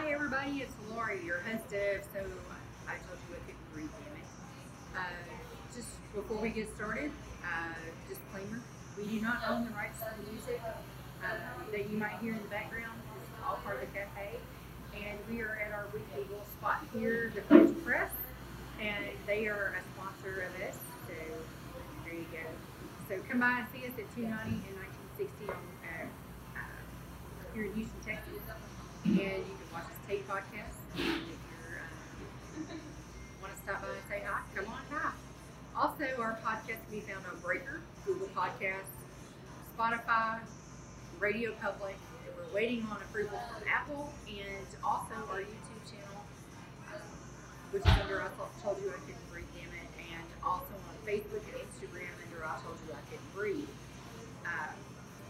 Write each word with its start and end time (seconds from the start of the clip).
Hi 0.00 0.12
everybody, 0.12 0.64
it's 0.64 0.72
Lori, 0.88 1.20
your 1.26 1.40
host 1.40 1.76
of 1.76 2.00
So 2.08 2.24
I 2.88 2.96
Told 3.04 3.20
You 3.28 3.52
Breathe, 3.74 3.92
damn 4.00 4.16
it. 4.16 4.28
Uh, 4.96 5.12
just 5.76 5.92
before 6.14 6.38
we 6.40 6.48
get 6.48 6.74
started, 6.74 7.12
uh, 7.44 7.76
disclaimer, 8.08 8.64
we 8.96 9.04
do 9.04 9.20
not 9.20 9.44
own 9.46 9.66
the 9.66 9.76
rights 9.76 10.00
to 10.00 10.08
the 10.16 10.32
music 10.32 10.58
uh, 10.64 11.36
that 11.70 11.90
you 11.90 11.98
might 11.98 12.16
hear 12.16 12.32
in 12.32 12.40
the 12.40 12.48
background. 12.48 12.96
It's 12.96 13.44
all 13.44 13.60
part 13.62 13.76
of 13.76 13.80
the 13.82 13.92
cafe. 13.92 14.40
And 14.96 15.18
we 15.28 15.42
are 15.42 15.60
at 15.60 15.70
our 15.70 15.84
weekly 15.92 16.24
little 16.32 16.48
spot 16.56 16.80
here, 16.96 17.30
the 17.34 17.42
French 17.42 17.76
Press, 17.84 18.10
and 18.80 19.04
they 19.26 19.48
are 19.48 19.76
a 19.76 19.82
sponsor 19.92 20.48
of 20.48 20.66
us. 20.66 20.80
So 21.08 21.14
there 22.06 22.14
you 22.14 22.24
go. 22.32 22.48
So 23.06 23.20
come 23.28 23.40
by 23.40 23.52
and 23.52 23.66
see 23.68 23.84
us 23.84 23.92
at 24.00 24.08
290 24.16 24.64
and 24.64 24.76
1960 25.20 25.44
on 25.44 25.60
uh, 25.84 26.08
uh, 26.56 27.52
here 27.52 27.68
in 27.68 27.74
Houston, 27.74 28.00
Texas. 28.00 28.40
And 29.04 29.44
you 29.44 29.59
watch 29.72 29.84
us 29.84 30.00
tape 30.08 30.26
podcast. 30.28 30.74
If 30.94 30.98
you're 30.98 31.78
uh, 31.78 32.74
want 33.42 33.54
to 33.54 33.58
stop 33.62 33.82
by 33.82 33.88
and 33.88 34.06
say 34.08 34.22
hi, 34.26 34.40
come 34.54 34.66
on 34.66 34.82
by. 34.90 35.12
Also, 35.78 36.04
our 36.20 36.38
podcast 36.44 36.82
can 36.82 36.90
be 36.90 37.00
found 37.00 37.24
on 37.30 37.38
Breaker, 37.40 37.80
Google 38.04 38.28
Podcasts, 38.34 38.98
Spotify, 39.78 40.40
Radio 41.18 41.52
Public. 41.62 41.96
And 42.26 42.34
we're 42.36 42.54
waiting 42.54 42.86
on 42.90 42.98
approval 42.98 43.38
from 43.54 43.68
Apple 43.68 44.12
and 44.28 44.66
also 44.84 45.14
our 45.30 45.40
YouTube 45.40 45.82
channel, 45.86 46.20
which 47.70 47.86
is 47.86 47.94
under 48.02 48.20
I 48.22 48.28
Told 48.62 48.76
You 48.82 48.90
I 48.90 48.98
Couldn't 49.06 49.30
Breathe, 49.30 49.46
damn 49.54 49.70
it, 49.70 49.88
and 50.10 50.26
also 50.44 50.74
on 50.74 50.96
Facebook 51.06 51.46
and 51.46 51.62
Instagram 51.62 52.10
under 52.26 52.44
I 52.44 52.58
Told 52.66 52.76
You 52.86 52.92
I 52.92 53.02
Couldn't 53.08 53.34
Breathe. 53.34 53.70
Uh, 54.44 54.74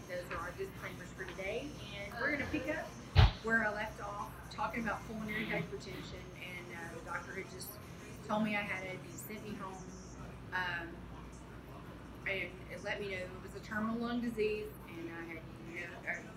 those 0.09 0.25
are 0.35 0.41
our 0.41 0.53
disclaimers 0.57 1.11
for 1.15 1.23
today, 1.37 1.67
and 1.95 2.11
we're 2.19 2.35
going 2.35 2.43
to 2.43 2.51
pick 2.51 2.67
up 2.75 2.89
where 3.43 3.63
I 3.65 3.73
left 3.73 4.01
off 4.01 4.20
talking 4.61 4.83
about 4.83 5.01
pulmonary 5.07 5.47
hypertension, 5.49 6.21
and 6.37 6.65
uh, 6.69 6.93
the 6.93 7.01
doctor 7.09 7.33
had 7.33 7.49
just 7.51 7.69
told 8.29 8.43
me 8.43 8.55
I 8.55 8.61
had 8.61 8.83
it. 8.83 8.99
He 9.09 9.17
sent 9.17 9.41
me 9.43 9.57
home, 9.59 9.83
um, 10.53 10.87
and 12.29 12.45
it 12.69 12.83
let 12.83 13.01
me 13.01 13.07
know 13.07 13.25
it 13.25 13.41
was 13.41 13.59
a 13.59 13.65
terminal 13.65 13.97
lung 13.97 14.21
disease, 14.21 14.69
and 14.87 15.09
I 15.09 15.33
had 15.33 15.41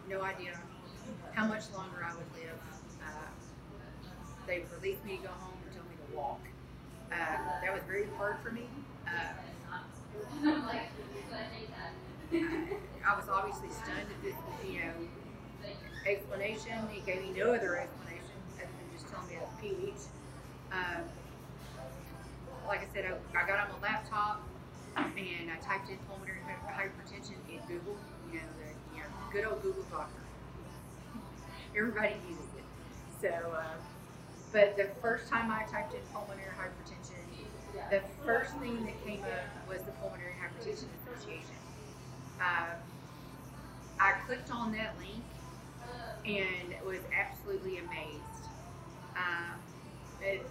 no, 0.08 0.17
no 0.17 0.25
idea 0.25 0.58
how 1.34 1.47
much 1.47 1.64
longer 1.77 2.00
I 2.00 2.14
would 2.14 2.25
live. 2.41 2.56
Uh, 3.05 3.28
they 4.47 4.64
released 4.80 5.05
me 5.05 5.19
to 5.19 5.25
go 5.25 5.28
home 5.28 5.52
and 5.62 5.77
told 5.77 5.91
me 5.91 5.97
to 6.08 6.17
walk. 6.17 6.41
Uh, 7.12 7.61
that 7.62 7.75
was 7.75 7.83
very 7.86 8.06
hard 8.17 8.36
for 8.42 8.52
me. 8.52 8.64
Uh, 9.06 9.36
I 13.05 13.17
was 13.17 13.28
obviously 13.30 13.69
stunned 13.69 14.08
at 14.08 14.22
this, 14.22 14.34
you 14.67 14.80
know, 14.80 14.92
explanation. 16.06 16.72
He 16.91 17.00
gave 17.02 17.20
me 17.20 17.39
no 17.39 17.52
other 17.52 17.77
explanation 17.77 18.05
PH. 19.61 19.95
Um, 20.73 21.05
like 22.67 22.81
I 22.81 22.89
said, 22.93 23.05
I, 23.05 23.39
I 23.39 23.47
got 23.47 23.61
on 23.61 23.69
my 23.77 23.89
laptop 23.89 24.43
and 24.97 25.51
I 25.51 25.57
typed 25.61 25.91
in 25.91 25.98
pulmonary 26.09 26.39
hypertension 26.67 27.37
in 27.51 27.61
Google. 27.69 27.97
You 28.31 28.39
know, 28.39 28.51
the 28.59 28.97
you 28.97 29.03
know, 29.03 29.09
good 29.33 29.45
old 29.45 29.62
Google 29.62 29.85
Doctor. 29.91 30.20
Everybody 31.77 32.15
uses 32.29 32.51
it. 32.57 32.65
So, 33.20 33.53
uh, 33.53 33.65
but 34.53 34.77
the 34.77 34.89
first 35.01 35.29
time 35.29 35.51
I 35.51 35.65
typed 35.65 35.95
in 35.95 36.01
pulmonary 36.12 36.53
hypertension, 36.57 37.25
the 37.91 38.01
first 38.25 38.55
thing 38.57 38.85
that 38.85 39.05
came 39.05 39.23
up 39.23 39.69
was 39.69 39.83
the 39.83 39.91
Pulmonary 39.92 40.35
Hypertension 40.41 40.87
Association. 41.03 41.57
Uh, 42.41 42.75
I 44.01 44.12
clicked 44.27 44.51
on 44.53 44.73
that 44.73 44.95
link 44.98 45.25
and 46.25 46.75
was 46.87 47.01
absolutely 47.12 47.79
amazed. 47.79 48.33
Um, 49.17 49.59
it, 50.20 50.47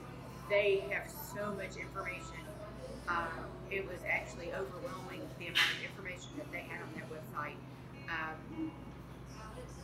they 0.49 0.83
have 0.91 1.09
so 1.09 1.51
much 1.53 1.77
information. 1.77 2.43
Um, 3.07 3.47
it 3.71 3.85
was 3.87 3.99
actually 4.07 4.53
overwhelming 4.53 5.21
the 5.39 5.47
amount 5.47 5.71
of 5.75 5.83
information 5.83 6.29
that 6.37 6.51
they 6.51 6.61
had 6.61 6.81
on 6.81 6.89
their 6.95 7.07
website. 7.09 7.59
Um, 8.07 8.71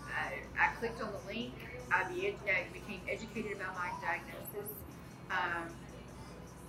I, 0.08 0.44
I, 0.60 0.76
clicked 0.80 1.02
on 1.02 1.12
the 1.12 1.34
link. 1.34 1.54
I, 1.92 2.04
became 2.10 3.02
educated 3.10 3.54
about 3.54 3.76
my 3.76 3.90
diagnosis 4.02 4.72
um, 5.32 5.70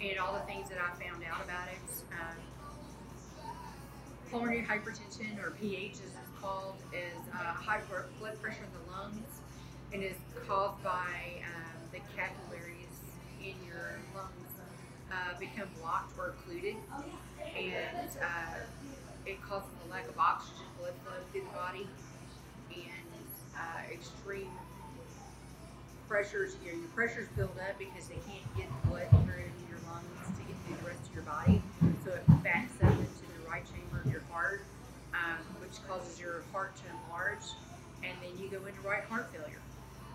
and 0.00 0.19
all 0.19 0.34
the 0.34 0.41
things 0.41 0.69
that 0.70 0.78
I 0.78 0.91
found 1.03 1.22
out 1.25 1.44
about 1.44 1.69
it. 1.69 1.93
Um, 2.12 2.37
pulmonary 4.31 4.62
hypertension, 4.62 5.43
or 5.43 5.50
PH 5.50 5.93
as 5.93 6.00
it's 6.00 6.41
called, 6.41 6.76
is 6.93 7.19
uh, 7.34 7.53
high 7.53 7.81
blood 8.19 8.41
pressure 8.41 8.65
in 8.65 8.87
the 8.87 8.93
lungs 8.93 9.41
and 9.93 10.03
is 10.03 10.16
caused 10.47 10.82
by 10.84 11.43
um, 11.44 11.79
the 11.92 11.98
capillaries 12.16 12.94
in 13.40 13.54
your 13.66 13.98
lungs 14.14 14.52
uh, 15.10 15.38
become 15.38 15.68
blocked 15.80 16.16
or 16.18 16.34
occluded, 16.38 16.76
and 17.56 18.10
uh, 18.22 18.58
it 19.26 19.40
causes 19.42 19.68
a 19.86 19.90
lack 19.90 20.08
of 20.08 20.18
oxygen 20.18 20.66
blood 20.78 20.92
flow 21.04 21.14
through 21.32 21.42
the 21.42 21.56
body 21.56 21.86
and 22.74 23.26
uh, 23.56 23.92
extreme 23.92 24.50
pressures. 26.08 26.56
You 26.64 26.72
know, 26.72 26.78
your 26.78 26.88
pressures 26.94 27.28
build 27.36 27.56
up 27.58 27.78
because 27.78 28.06
they 28.08 28.20
can't 28.26 28.56
get 28.56 28.66
blood 28.88 29.08
through 29.26 29.50
your 29.68 29.78
lungs 29.90 30.38
to 30.38 30.42
get 30.46 30.56
through 30.66 30.76
the 30.82 30.88
rest 30.88 31.06
of 31.08 31.14
your 31.14 31.24
body, 31.24 31.62
so 32.04 32.12
it 32.12 32.22
backs 32.42 32.74
up 32.82 32.90
into 32.92 33.26
the 33.34 33.50
right 33.50 33.64
chamber 33.66 34.02
of 34.04 34.10
your 34.10 34.22
heart, 34.30 34.62
um, 35.14 35.42
which 35.60 35.74
causes 35.88 36.20
your 36.20 36.42
heart 36.52 36.76
to 36.76 36.82
enlarge, 37.06 37.50
and 38.04 38.14
then 38.22 38.30
you 38.38 38.48
go 38.48 38.64
into 38.64 38.80
right 38.86 39.04
heart 39.04 39.30
failure. 39.32 39.58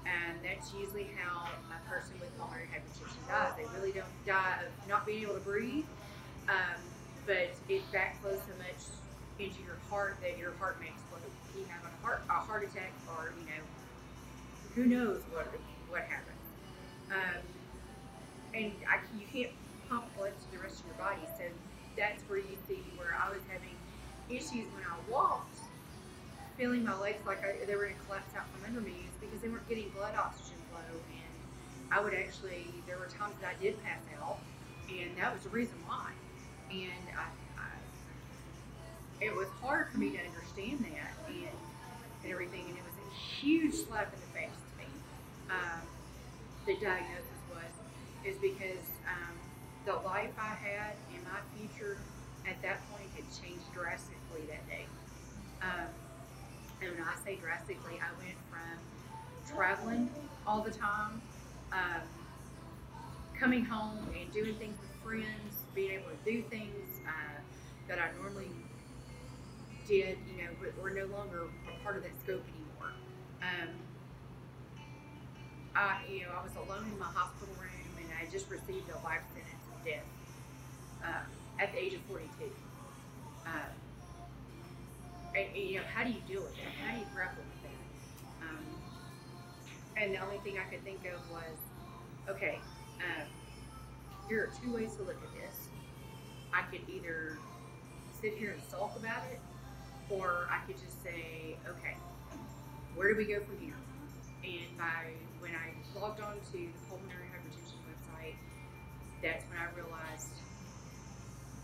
And 0.05 0.37
that's 0.43 0.73
usually 0.73 1.09
how 1.17 1.49
a 1.73 1.89
person 1.89 2.13
with 2.19 2.29
pulmonary 2.37 2.67
hypertension 2.69 3.27
dies. 3.27 3.53
They 3.57 3.65
really 3.77 3.91
don't 3.91 4.05
die 4.25 4.61
of 4.61 4.89
not 4.89 5.05
being 5.05 5.23
able 5.23 5.33
to 5.33 5.39
breathe, 5.41 5.85
um, 6.47 6.79
but 7.25 7.49
it 7.67 7.81
backflows 7.91 8.39
so 8.45 8.53
much 8.61 8.81
into 9.39 9.61
your 9.65 9.77
heart 9.89 10.17
that 10.21 10.37
your 10.37 10.53
heart 10.59 10.79
may 10.79 10.87
explode. 10.87 11.21
You 11.57 11.65
have 11.69 11.83
a 11.83 12.05
heart 12.05 12.21
a 12.29 12.33
heart 12.33 12.63
attack, 12.63 12.91
or 13.09 13.33
you 13.39 13.45
know, 13.45 13.63
who 14.75 14.85
knows 14.85 15.21
what 15.33 15.47
what 15.89 16.01
happens. 16.01 16.45
Um, 17.11 17.41
and 18.53 18.71
I, 18.87 18.99
you 19.17 19.25
can't 19.31 19.53
pump 19.89 20.05
blood 20.17 20.31
to 20.31 20.57
the 20.57 20.61
rest 20.63 20.79
of 20.81 20.85
your 20.85 20.95
body, 20.95 21.21
so 21.37 21.43
that's 21.97 22.21
where 22.23 22.39
you 22.39 22.57
see 22.67 22.83
where 22.97 23.15
I 23.15 23.29
was 23.29 23.41
having 23.49 23.75
issues 24.29 24.65
when 24.73 24.83
I 24.83 24.95
walked, 25.09 25.54
feeling 26.57 26.83
my 26.83 26.97
legs 26.99 27.19
like 27.25 27.43
I, 27.43 27.65
they 27.65 27.75
were 27.75 27.83
going 27.83 27.95
to 27.95 28.05
collapse 28.07 28.35
out 28.35 28.47
from 28.51 28.63
under 28.65 28.81
me 28.81 28.95
is 29.03 29.15
because 29.19 29.41
they 29.41 29.49
weren't 29.49 29.67
getting 29.67 29.89
blood 29.89 30.15
oxygen 30.15 30.57
flow. 30.71 30.95
And 31.11 31.33
I 31.91 32.01
would 32.01 32.13
actually, 32.13 32.67
there 32.87 32.97
were 32.97 33.07
times 33.07 33.35
that 33.41 33.55
I 33.57 33.61
did 33.61 33.81
pass 33.83 33.99
out, 34.21 34.39
and 34.89 35.11
that 35.17 35.33
was 35.33 35.43
the 35.43 35.49
reason 35.49 35.75
why. 35.85 36.11
And 36.71 37.05
I, 37.15 37.27
I, 37.59 37.69
it 39.23 39.35
was 39.35 39.47
hard 39.61 39.91
for 39.91 39.97
me 39.97 40.11
to 40.11 40.19
understand 40.19 40.85
that 40.91 41.11
and, 41.27 41.57
and 42.23 42.31
everything, 42.31 42.65
and 42.67 42.77
it 42.77 42.83
was 42.83 42.97
a 43.03 43.09
huge 43.15 43.75
slap 43.75 44.13
in 44.13 44.19
the 44.19 44.31
face 44.39 44.55
to 44.55 44.71
me. 44.79 44.89
Um, 45.51 45.81
the 46.65 46.73
diagnosis 46.73 47.41
was, 47.51 47.71
is 48.25 48.37
because 48.39 48.83
um, 49.05 49.35
the 49.85 49.93
life 50.07 50.31
I 50.39 50.55
had 50.55 50.95
and 51.13 51.21
my 51.23 51.39
future 51.53 51.97
at 52.47 52.61
that 52.61 52.79
point 52.89 53.09
had 53.15 53.25
changed 53.43 53.65
drastically 53.73 54.47
that 54.49 54.65
day. 54.67 54.85
Um, 55.61 55.89
and 56.81 56.91
when 56.91 57.07
I 57.07 57.15
say 57.23 57.35
drastically, 57.35 57.99
I 57.99 58.11
went 58.21 58.37
from 58.49 59.55
traveling 59.55 60.09
all 60.45 60.61
the 60.61 60.71
time, 60.71 61.21
um, 61.71 62.01
coming 63.39 63.65
home 63.65 63.99
and 64.19 64.31
doing 64.31 64.55
things 64.55 64.77
with 64.79 64.91
friends, 65.03 65.63
being 65.73 65.91
able 65.91 66.09
to 66.09 66.31
do 66.31 66.41
things 66.43 66.99
uh, 67.07 67.39
that 67.87 67.99
I 67.99 68.09
normally 68.21 68.49
did, 69.87 70.17
you 70.29 70.43
know, 70.43 70.49
but 70.61 70.77
were 70.81 70.89
no 70.89 71.05
longer 71.05 71.43
a 71.43 71.83
part 71.83 71.97
of 71.97 72.03
that 72.03 72.17
scope 72.23 72.43
anymore. 72.43 72.93
Um, 73.41 73.69
I, 75.75 75.99
you 76.09 76.21
know, 76.21 76.31
I 76.39 76.43
was 76.43 76.55
alone 76.55 76.89
in 76.91 76.97
my 76.97 77.05
hospital 77.05 77.53
room, 77.59 77.97
and 77.99 78.07
I 78.19 78.31
just 78.31 78.49
received 78.49 78.89
a 78.89 78.97
life 79.05 79.21
sentence 79.33 79.65
of 79.67 79.85
death 79.85 80.07
uh, 81.03 81.61
at 81.61 81.73
the 81.73 81.79
age 81.79 81.93
of 81.93 82.01
42. 82.01 82.49
Uh, 83.45 83.49
you 85.53 85.77
know, 85.77 85.83
how 85.93 86.03
do 86.03 86.11
you 86.11 86.21
deal 86.27 86.41
with 86.41 86.55
that? 86.55 86.71
How 86.83 86.93
do 86.93 86.99
you 86.99 87.05
grapple 87.13 87.43
with 87.43 87.71
that? 87.71 88.47
Um, 88.47 88.63
and 89.97 90.13
the 90.13 90.19
only 90.19 90.37
thing 90.39 90.57
I 90.57 90.69
could 90.69 90.83
think 90.83 90.99
of 91.05 91.19
was, 91.31 91.57
okay, 92.29 92.59
um, 92.99 93.27
there 94.29 94.43
are 94.43 94.49
two 94.61 94.73
ways 94.73 94.95
to 94.95 95.03
look 95.03 95.17
at 95.21 95.33
this. 95.33 95.67
I 96.53 96.63
could 96.63 96.81
either 96.89 97.37
sit 98.21 98.37
here 98.37 98.51
and 98.51 98.61
sulk 98.69 98.95
about 98.97 99.23
it, 99.31 99.39
or 100.09 100.47
I 100.49 100.65
could 100.65 100.77
just 100.79 101.03
say, 101.03 101.57
okay, 101.67 101.95
where 102.95 103.11
do 103.11 103.17
we 103.17 103.25
go 103.25 103.41
from 103.41 103.57
here? 103.59 103.75
And 104.43 104.77
by 104.77 105.11
when 105.39 105.51
I 105.51 105.99
logged 105.99 106.21
on 106.21 106.35
to 106.35 106.51
the 106.51 106.67
pulmonary 106.89 107.27
hypertension 107.33 107.81
website, 107.89 108.35
that's 109.21 109.43
when 109.49 109.59
I 109.59 109.67
realized 109.75 110.29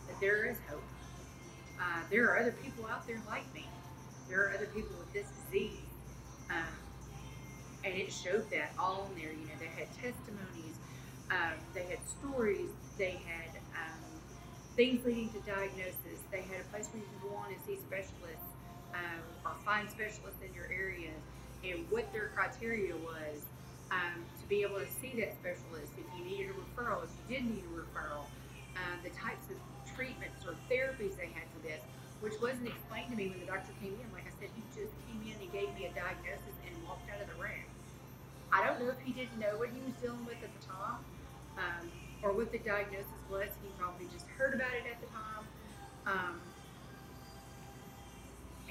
that 0.07 0.19
there 0.19 0.45
is 0.45 0.57
hope. 0.69 0.83
Uh, 1.81 2.01
there 2.11 2.29
are 2.29 2.37
other 2.37 2.53
people 2.63 2.85
out 2.85 3.07
there 3.07 3.19
like 3.27 3.51
me. 3.55 3.65
There 4.29 4.45
are 4.45 4.53
other 4.53 4.67
people 4.67 4.95
with 4.99 5.11
this 5.13 5.25
disease. 5.45 5.81
Um, 6.51 6.77
and 7.83 7.95
it 7.95 8.13
showed 8.13 8.49
that 8.51 8.71
all 8.77 9.09
in 9.09 9.21
there. 9.21 9.31
You 9.31 9.45
know, 9.49 9.57
they 9.59 9.73
had 9.73 9.89
testimonies, 9.97 10.77
um, 11.31 11.57
they 11.73 11.83
had 11.83 11.97
stories, 12.05 12.69
they 12.99 13.17
had 13.25 13.57
um, 13.73 14.05
things 14.75 15.03
leading 15.05 15.29
to 15.29 15.39
diagnosis. 15.39 16.21
They 16.31 16.41
had 16.41 16.61
a 16.61 16.67
place 16.69 16.87
where 16.93 17.01
you 17.01 17.09
can 17.09 17.29
go 17.29 17.35
on 17.35 17.47
and 17.49 17.57
see 17.65 17.81
specialists 17.81 18.51
um, 18.93 19.23
or 19.45 19.53
find 19.65 19.89
specialists 19.89 20.39
in 20.45 20.53
your 20.53 20.69
area 20.69 21.09
and 21.63 21.89
what 21.89 22.11
their 22.13 22.29
criteria 22.35 22.93
was 22.95 23.41
um, 23.89 24.21
to 24.39 24.45
be 24.47 24.61
able 24.61 24.79
to 24.79 24.89
see 25.01 25.17
that 25.19 25.33
specialist. 25.33 25.91
If 25.97 26.05
you 26.17 26.25
needed 26.25 26.53
a 26.53 26.55
referral, 26.61 27.03
if 27.03 27.09
you 27.17 27.35
did 27.35 27.45
need 27.49 27.63
a 27.65 27.73
referral, 27.73 28.29
uh, 28.77 28.95
the 29.03 29.09
types 29.09 29.49
of 29.49 29.57
treatments 30.01 30.41
or 30.49 30.57
therapies 30.65 31.13
they 31.13 31.29
had 31.29 31.45
for 31.53 31.61
this, 31.61 31.77
which 32.25 32.33
wasn't 32.41 32.65
explained 32.65 33.13
to 33.13 33.15
me 33.15 33.29
when 33.29 33.37
the 33.37 33.45
doctor 33.45 33.69
came 33.77 33.93
in. 33.93 34.07
Like 34.17 34.25
I 34.25 34.33
said, 34.41 34.49
he 34.57 34.65
just 34.73 34.89
came 35.05 35.21
in 35.21 35.37
and 35.37 35.49
gave 35.53 35.69
me 35.77 35.85
a 35.85 35.93
diagnosis 35.93 36.57
and 36.65 36.73
walked 36.89 37.05
out 37.13 37.21
of 37.21 37.29
the 37.29 37.37
room. 37.37 37.69
I 38.49 38.65
don't 38.65 38.81
know 38.81 38.89
if 38.89 38.97
he 39.05 39.13
didn't 39.13 39.37
know 39.37 39.61
what 39.61 39.69
he 39.69 39.77
was 39.85 39.93
dealing 40.01 40.25
with 40.25 40.41
at 40.41 40.49
the 40.49 40.63
time, 40.65 41.05
um, 41.61 41.85
or 42.25 42.33
what 42.33 42.51
the 42.51 42.57
diagnosis 42.57 43.21
was. 43.29 43.45
He 43.61 43.69
probably 43.77 44.09
just 44.09 44.25
heard 44.41 44.57
about 44.57 44.73
it 44.73 44.89
at 44.89 44.97
the 45.05 45.09
time. 45.13 45.45
Um, 46.09 46.41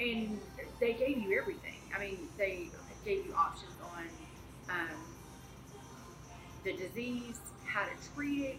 and 0.02 0.40
they 0.82 0.94
gave 0.94 1.22
you 1.22 1.38
everything. 1.38 1.78
I 1.94 2.00
mean, 2.00 2.26
they 2.38 2.66
gave 3.04 3.24
you 3.24 3.34
options 3.38 3.78
on 3.94 4.04
um, 4.68 4.98
the 6.64 6.72
disease, 6.74 7.38
how 7.64 7.84
to 7.86 7.94
treat 8.14 8.42
it, 8.42 8.58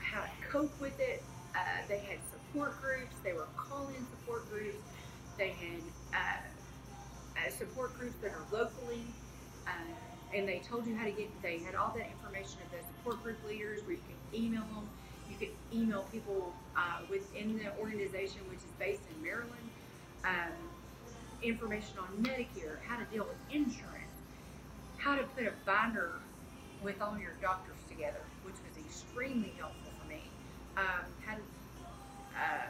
how 0.00 0.22
to 0.22 0.30
cope 0.48 0.80
with 0.80 0.98
it. 1.00 1.22
Uh, 1.56 1.60
they 1.88 1.98
had 1.98 2.18
support 2.30 2.80
groups. 2.82 3.14
They 3.24 3.32
were 3.32 3.46
call-in 3.56 4.06
support 4.10 4.48
groups. 4.50 4.76
They 5.38 5.50
had 5.50 5.80
uh, 6.12 7.38
uh, 7.38 7.50
support 7.50 7.98
groups 7.98 8.16
that 8.22 8.32
are 8.32 8.44
locally, 8.52 9.02
uh, 9.66 9.70
and 10.34 10.46
they 10.46 10.58
told 10.58 10.86
you 10.86 10.94
how 10.94 11.06
to 11.06 11.12
get. 11.12 11.30
They 11.42 11.58
had 11.58 11.74
all 11.74 11.94
that 11.96 12.08
information 12.10 12.58
of 12.64 12.70
the 12.72 12.84
support 12.86 13.22
group 13.22 13.38
leaders 13.48 13.80
where 13.82 13.92
you 13.92 14.02
can 14.06 14.44
email 14.44 14.62
them. 14.74 14.88
You 15.30 15.36
can 15.36 15.48
email 15.72 16.04
people 16.12 16.52
within 17.10 17.58
the 17.58 17.76
organization, 17.80 18.40
which 18.48 18.58
is 18.58 18.72
based 18.78 19.02
in 19.14 19.22
Maryland. 19.22 19.52
Um, 20.24 20.52
information 21.42 21.98
on 21.98 22.22
Medicare, 22.22 22.78
how 22.86 22.96
to 22.98 23.04
deal 23.06 23.24
with 23.24 23.36
insurance, 23.50 24.16
how 24.98 25.16
to 25.16 25.22
put 25.36 25.44
a 25.44 25.52
binder 25.64 26.12
with 26.82 27.00
all 27.00 27.18
your 27.18 27.32
doctors 27.40 27.76
together, 27.88 28.20
which 28.44 28.54
was 28.54 28.84
extremely 28.84 29.52
helpful. 29.58 29.85
Um, 30.76 31.06
uh, 32.36 32.66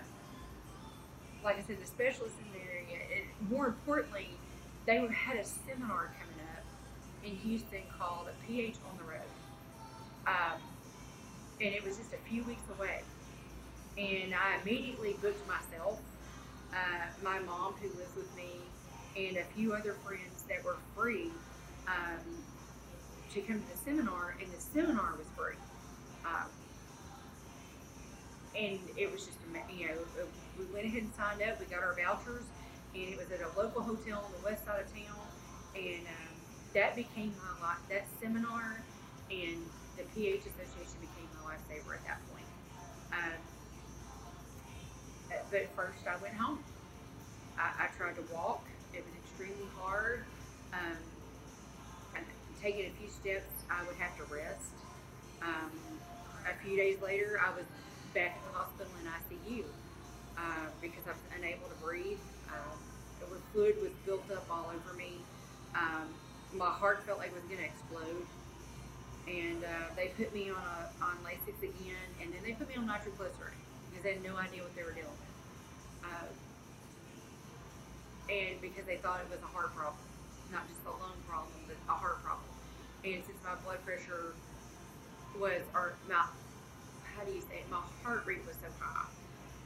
like 1.45 1.59
I 1.59 1.63
said, 1.63 1.81
the 1.81 1.87
specialists 1.87 2.39
in 2.39 2.53
the 2.53 2.65
area, 2.65 3.03
and 3.17 3.51
more 3.51 3.67
importantly, 3.67 4.31
they 4.87 4.97
had 4.99 5.37
a 5.37 5.45
seminar 5.45 6.13
coming 6.19 6.47
up 6.57 6.65
in 7.25 7.37
Houston 7.37 7.83
called 7.99 8.29
a 8.29 8.47
PH 8.47 8.77
on 8.91 8.99
the 8.99 9.05
Road. 9.05 9.33
Um, 10.27 10.61
and 11.61 11.75
it 11.75 11.85
was 11.85 11.97
just 11.97 12.13
a 12.13 12.29
few 12.29 12.43
weeks 12.45 12.63
away. 12.79 13.03
And 13.99 14.35
I 14.35 14.61
immediately 14.63 15.17
booked 15.23 15.47
myself, 15.49 16.01
uh, 16.73 17.07
my 17.25 17.39
mom 17.41 17.75
who 17.75 17.89
lives 17.99 18.15
with 18.17 18.35
me, 18.37 18.51
and 19.17 19.37
a 19.39 19.45
few 19.57 19.73
other 19.73 19.95
friends 20.05 20.45
that 20.49 20.65
were 20.65 20.77
free 20.95 21.31
um, 21.87 22.21
to 23.33 23.41
come 23.41 23.61
to 23.61 23.73
the 23.73 23.79
seminar, 23.79 24.37
and 24.41 24.53
the 24.53 24.61
seminar 24.61 25.15
was 25.17 25.27
free. 25.37 25.57
Um, 26.25 26.49
and 28.57 28.79
it 28.97 29.13
was 29.13 29.27
just, 29.27 29.39
you 29.77 29.89
know, 29.89 29.95
uh, 30.21 30.25
we 30.59 30.65
went 30.73 30.87
ahead 30.87 31.03
and 31.03 31.13
signed 31.15 31.43
up. 31.43 31.61
We 31.61 31.67
got 31.67 31.83
our 31.83 31.95
vouchers, 31.95 32.45
and 32.95 33.05
it 33.05 33.19
was 33.19 33.31
at 33.31 33.41
a 33.41 33.51
local 33.59 33.83
hotel 33.83 34.25
on 34.25 34.33
the 34.33 34.45
west 34.45 34.65
side 34.65 34.81
of 34.81 34.89
town. 34.93 35.21
And 35.75 36.07
um, 36.07 36.33
that 36.75 36.97
became 36.97 37.35
my 37.37 37.69
life. 37.69 37.79
That 37.91 38.05
seminar 38.21 38.81
and 39.31 39.61
the 39.97 40.05
PH 40.15 40.41
Association 40.41 40.97
became 41.01 41.29
my 41.37 41.53
lifesaver 41.53 41.95
at 41.95 42.05
that 42.07 42.21
point. 42.33 42.49
Um, 43.13 43.39
but 45.51 45.69
first, 45.77 46.07
I 46.09 46.17
went 46.23 46.35
home. 46.35 46.61
I, 47.59 47.85
I 47.85 47.87
tried 47.97 48.17
to 48.17 48.25
walk. 48.33 48.65
It 48.95 49.05
was 49.05 49.15
extremely 49.25 49.69
hard. 49.79 50.25
Um, 50.73 50.97
taking 52.63 52.87
a 52.87 52.95
few 52.99 53.09
steps, 53.09 53.53
I 53.71 53.85
would 53.87 53.97
have 53.97 54.17
to 54.17 54.25
rest. 54.33 54.75
Um, 55.43 55.71
a 56.49 56.65
few 56.65 56.77
days 56.77 57.01
later, 57.03 57.39
I 57.45 57.51
was 57.55 57.65
back 58.17 58.33
at 58.33 58.45
the 58.49 58.57
hospital 58.57 58.93
in 58.97 59.05
ICU 59.13 59.61
uh, 60.41 60.73
because 60.81 61.05
I 61.05 61.13
was 61.13 61.27
unable 61.37 61.69
to 61.69 61.77
breathe. 61.85 62.17
Um, 62.49 62.81
the 63.21 63.29
fluid 63.53 63.77
was 63.85 63.93
built 64.09 64.25
up 64.33 64.49
all 64.49 64.73
over 64.73 64.97
me. 64.97 65.21
Um, 65.77 66.09
my 66.57 66.73
heart 66.73 67.05
felt 67.05 67.21
like 67.21 67.29
it 67.29 67.37
was 67.37 67.45
going 67.45 67.61
to 67.61 67.69
explode. 67.69 68.25
And 69.29 69.61
uh, 69.61 69.93
they 70.01 70.17
put 70.17 70.33
me 70.33 70.49
on 70.49 70.57
a, 70.57 70.89
on 71.05 71.21
Lasix 71.29 71.61
again, 71.61 72.09
and 72.23 72.33
then 72.33 72.41
they 72.41 72.57
put 72.57 72.73
me 72.73 72.81
on 72.81 72.89
nitroglycerin 72.89 73.53
because 73.91 74.01
they 74.01 74.17
had 74.17 74.25
no 74.25 74.33
idea 74.41 74.65
what 74.65 74.73
they 74.73 74.87
were 74.87 74.97
dealing 74.97 75.13
with. 75.13 75.37
Uh, 76.09 76.33
and 78.33 78.57
because 78.65 78.89
they 78.89 78.97
thought 78.97 79.21
it 79.21 79.29
was 79.29 79.45
a 79.45 79.53
heart 79.53 79.77
problem, 79.77 80.01
not 80.49 80.65
just 80.73 80.81
a 80.89 80.95
lung 81.05 81.21
problem, 81.29 81.53
but 81.69 81.77
a 81.85 81.93
heart 81.93 82.25
problem. 82.25 82.49
And 83.05 83.21
since 83.29 83.37
my 83.45 83.61
blood 83.61 83.85
pressure 83.85 84.33
was, 85.37 85.61
or 85.77 85.93
my, 86.09 86.25
how 87.17 87.25
do 87.25 87.33
you 87.33 87.41
say 87.41 87.65
it? 87.65 87.71
My 87.71 87.81
heart 88.05 88.27
rate 88.27 88.45
was 88.47 88.57
so 88.61 88.69
high. 88.79 89.09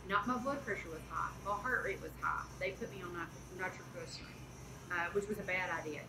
Not 0.08 0.26
my 0.26 0.38
blood 0.38 0.64
pressure 0.64 0.88
was 0.90 1.02
high. 1.10 1.30
My 1.44 1.52
heart 1.52 1.82
rate 1.84 2.00
was 2.00 2.12
high. 2.22 2.46
They 2.58 2.70
put 2.72 2.90
me 2.94 3.02
on 3.02 3.12
nit- 3.12 3.58
nitroglycerin, 3.58 4.38
uh, 4.90 5.10
which 5.12 5.26
was 5.26 5.38
a 5.38 5.46
bad 5.46 5.70
idea 5.70 6.02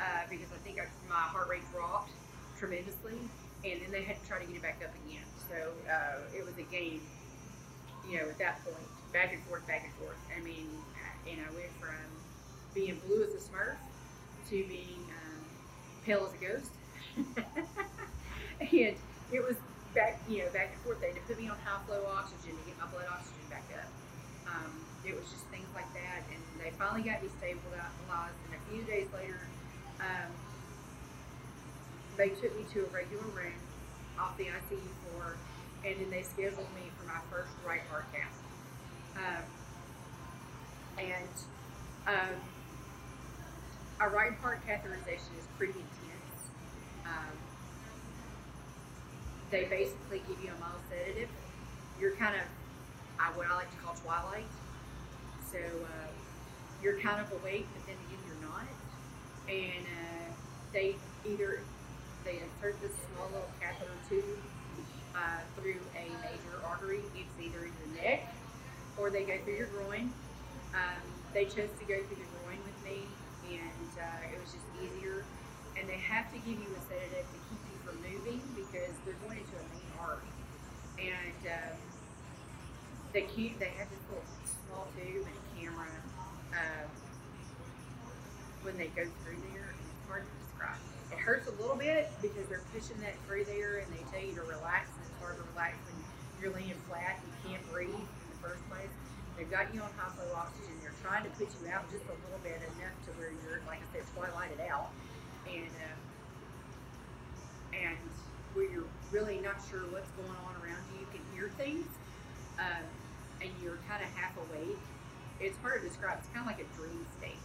uh, 0.00 0.24
because 0.28 0.48
I 0.52 0.58
think 0.64 0.80
I, 0.80 0.88
my 1.08 1.28
heart 1.28 1.48
rate 1.48 1.64
dropped 1.72 2.10
tremendously, 2.58 3.20
and 3.64 3.80
then 3.82 3.90
they 3.90 4.02
had 4.02 4.20
to 4.20 4.24
try 4.28 4.40
to 4.40 4.46
get 4.46 4.56
it 4.56 4.62
back 4.62 4.80
up 4.84 4.92
again. 5.06 5.24
So 5.48 5.56
uh, 5.90 6.36
it 6.36 6.44
was 6.44 6.56
a 6.56 6.66
game, 6.72 7.00
you 8.08 8.16
know, 8.18 8.28
at 8.28 8.38
that 8.38 8.64
point, 8.64 8.88
back 9.12 9.32
and 9.32 9.42
forth, 9.44 9.66
back 9.66 9.84
and 9.84 9.92
forth. 9.94 10.18
I 10.36 10.40
mean, 10.40 10.68
and 11.28 11.38
I 11.40 11.52
went 11.54 11.72
from 11.78 12.00
being 12.74 13.00
blue 13.06 13.22
as 13.22 13.34
a 13.34 13.44
Smurf 13.44 13.76
to 14.48 14.64
being 14.68 15.04
um, 15.08 15.44
pale 16.04 16.26
as 16.26 16.34
a 16.34 16.40
ghost, 16.40 16.72
and 18.60 18.96
it 19.32 19.42
was 19.44 19.56
back, 19.94 20.20
you 20.28 20.44
know, 20.44 20.50
back 20.52 20.72
and 20.72 20.80
forth. 20.82 21.00
They 21.00 21.12
had 21.12 21.16
to 21.16 21.22
put 21.28 21.38
me 21.38 21.48
on 21.48 21.56
high 21.64 21.80
flow 21.86 22.04
oxygen 22.12 22.56
to 22.56 22.62
get 22.66 22.76
my 22.80 22.88
blood 22.88 23.06
oxygen 23.08 23.44
back 23.48 23.64
up. 23.76 23.90
Um, 24.48 24.72
it 25.04 25.14
was 25.14 25.24
just 25.30 25.44
things 25.48 25.68
like 25.74 25.88
that, 25.94 26.24
and 26.32 26.40
they 26.60 26.70
finally 26.76 27.02
got 27.02 27.22
me 27.22 27.28
stabilized. 27.38 28.38
And 28.46 28.52
a 28.54 28.62
few 28.70 28.82
days 28.84 29.08
later, 29.14 29.40
um, 30.00 30.30
they 32.16 32.30
took 32.30 32.54
me 32.56 32.64
to 32.72 32.84
a 32.84 32.88
regular 32.92 33.24
room 33.34 33.56
off 34.18 34.36
the 34.36 34.44
ICU 34.44 34.92
floor, 35.08 35.36
and 35.84 35.96
then 36.00 36.10
they 36.10 36.22
scheduled 36.22 36.68
me 36.76 36.90
for 36.98 37.06
my 37.06 37.20
first 37.30 37.50
right 37.66 37.82
heart 37.90 38.04
cath. 38.12 38.36
Um, 39.16 39.44
and 40.98 41.34
um, 42.06 42.36
a 44.00 44.08
right 44.08 44.32
heart 44.40 44.60
catheterization 44.66 45.32
is 45.38 45.46
pretty 45.56 45.78
intense. 45.78 46.40
Um, 47.06 47.34
they 49.52 49.64
basically 49.68 50.22
give 50.26 50.42
you 50.42 50.50
a 50.50 50.58
mild 50.58 50.80
sedative. 50.88 51.28
You're 52.00 52.16
kind 52.16 52.34
of, 52.34 52.42
I 53.20 53.28
what 53.36 53.46
I 53.46 53.54
like 53.54 53.70
to 53.70 53.76
call 53.84 53.94
twilight. 53.94 54.48
So 55.52 55.60
uh, 55.60 56.08
you're 56.82 56.98
kind 56.98 57.20
of 57.20 57.30
awake, 57.38 57.68
but 57.76 57.86
then 57.86 58.00
again 58.08 58.22
you're 58.26 58.48
not. 58.48 58.66
And 59.46 59.84
uh, 59.84 60.32
they 60.72 60.96
either 61.28 61.60
they 62.24 62.40
insert 62.40 62.80
this 62.80 62.96
small 63.12 63.28
little 63.28 63.52
catheter 63.60 63.92
tube 64.08 64.24
uh, 65.14 65.44
through 65.60 65.78
a 66.00 66.08
major 66.24 66.56
artery. 66.64 67.04
It's 67.14 67.36
either 67.38 67.68
in 67.68 67.72
your 67.76 68.02
neck 68.02 68.32
or 68.96 69.10
they 69.10 69.24
go 69.24 69.36
through 69.44 69.56
your 69.56 69.68
groin. 69.68 70.10
Um, 70.72 71.04
they 71.34 71.44
chose 71.44 71.68
to 71.76 71.84
go 71.84 72.00
through 72.08 72.16
the 72.16 72.30
groin 72.40 72.58
with 72.64 72.78
me, 72.88 73.04
and 73.52 73.90
uh, 74.00 74.32
it 74.32 74.40
was 74.40 74.48
just 74.52 74.64
easier. 74.80 75.24
And 75.76 75.88
they 75.88 76.00
have 76.00 76.32
to 76.32 76.38
give 76.40 76.56
you 76.56 76.72
a 76.72 76.82
sedative 76.88 77.28
to 77.28 77.38
keep 77.52 77.60
you 77.68 77.71
from 77.92 78.00
moving 78.08 78.40
because 78.56 78.96
they're 79.04 79.20
going 79.28 79.36
into 79.44 79.56
a 79.60 79.66
main 79.68 79.92
artery. 80.00 80.32
And 80.96 81.42
um, 81.52 81.76
they 83.12 83.28
keep 83.28 83.58
they 83.58 83.72
have 83.76 83.88
small 84.64 84.88
tube 84.96 85.28
and 85.28 85.36
a 85.36 85.44
camera 85.60 85.92
um, 86.56 86.88
when 88.62 88.76
they 88.78 88.88
go 88.94 89.04
through 89.24 89.40
there, 89.52 89.74
it's 89.74 90.08
hard 90.08 90.24
to 90.24 90.34
describe. 90.46 90.80
It 91.10 91.18
hurts 91.18 91.48
a 91.48 91.54
little 91.60 91.76
bit 91.76 92.08
because 92.22 92.46
they're 92.48 92.64
pushing 92.72 92.96
that 93.02 93.18
through 93.26 93.44
there, 93.44 93.82
and 93.82 93.88
they 93.92 94.00
tell 94.08 94.22
you 94.22 94.32
to 94.38 94.46
relax. 94.46 94.88
And 94.96 95.02
it's 95.04 95.18
hard 95.18 95.36
to 95.36 95.44
relax 95.52 95.76
when 95.84 95.98
you're 96.40 96.54
laying 96.54 96.78
flat. 96.88 97.20
You 97.20 97.52
can't 97.52 97.64
breathe 97.68 97.92
in 97.92 98.28
the 98.32 98.40
first 98.40 98.62
place. 98.70 98.92
They've 99.36 99.50
got 99.50 99.74
you 99.74 99.82
on 99.82 99.90
flow 99.92 100.30
oxygen. 100.36 100.72
They're 100.80 100.96
trying 101.02 101.24
to 101.26 101.32
put 101.34 101.50
you 101.58 101.68
out 101.72 101.88
just 101.90 102.06
a 102.06 102.16
little 102.16 102.42
bit, 102.44 102.60
enough 102.78 102.96
to 103.08 103.10
where 103.18 103.34
you're, 103.44 103.64
like 103.66 103.82
I 103.82 103.88
said, 103.92 104.06
twilighted 104.14 104.60
out, 104.70 104.94
and 105.48 105.72
uh, 105.82 106.01
and 107.72 107.96
where 108.54 108.70
you're 108.70 108.90
really 109.10 109.40
not 109.40 109.56
sure 109.68 109.80
what's 109.90 110.10
going 110.20 110.36
on 110.44 110.54
around 110.62 110.82
you. 110.92 111.00
You 111.00 111.10
can 111.10 111.24
hear 111.34 111.48
things, 111.56 111.88
um, 112.58 112.84
and 113.40 113.50
you're 113.62 113.80
kind 113.88 114.02
of 114.02 114.08
half 114.16 114.36
awake. 114.36 114.78
It's 115.40 115.56
hard 115.58 115.82
to 115.82 115.88
describe. 115.88 116.18
It's 116.20 116.28
kind 116.28 116.44
of 116.44 116.52
like 116.52 116.60
a 116.60 116.68
dream 116.76 117.04
state, 117.18 117.42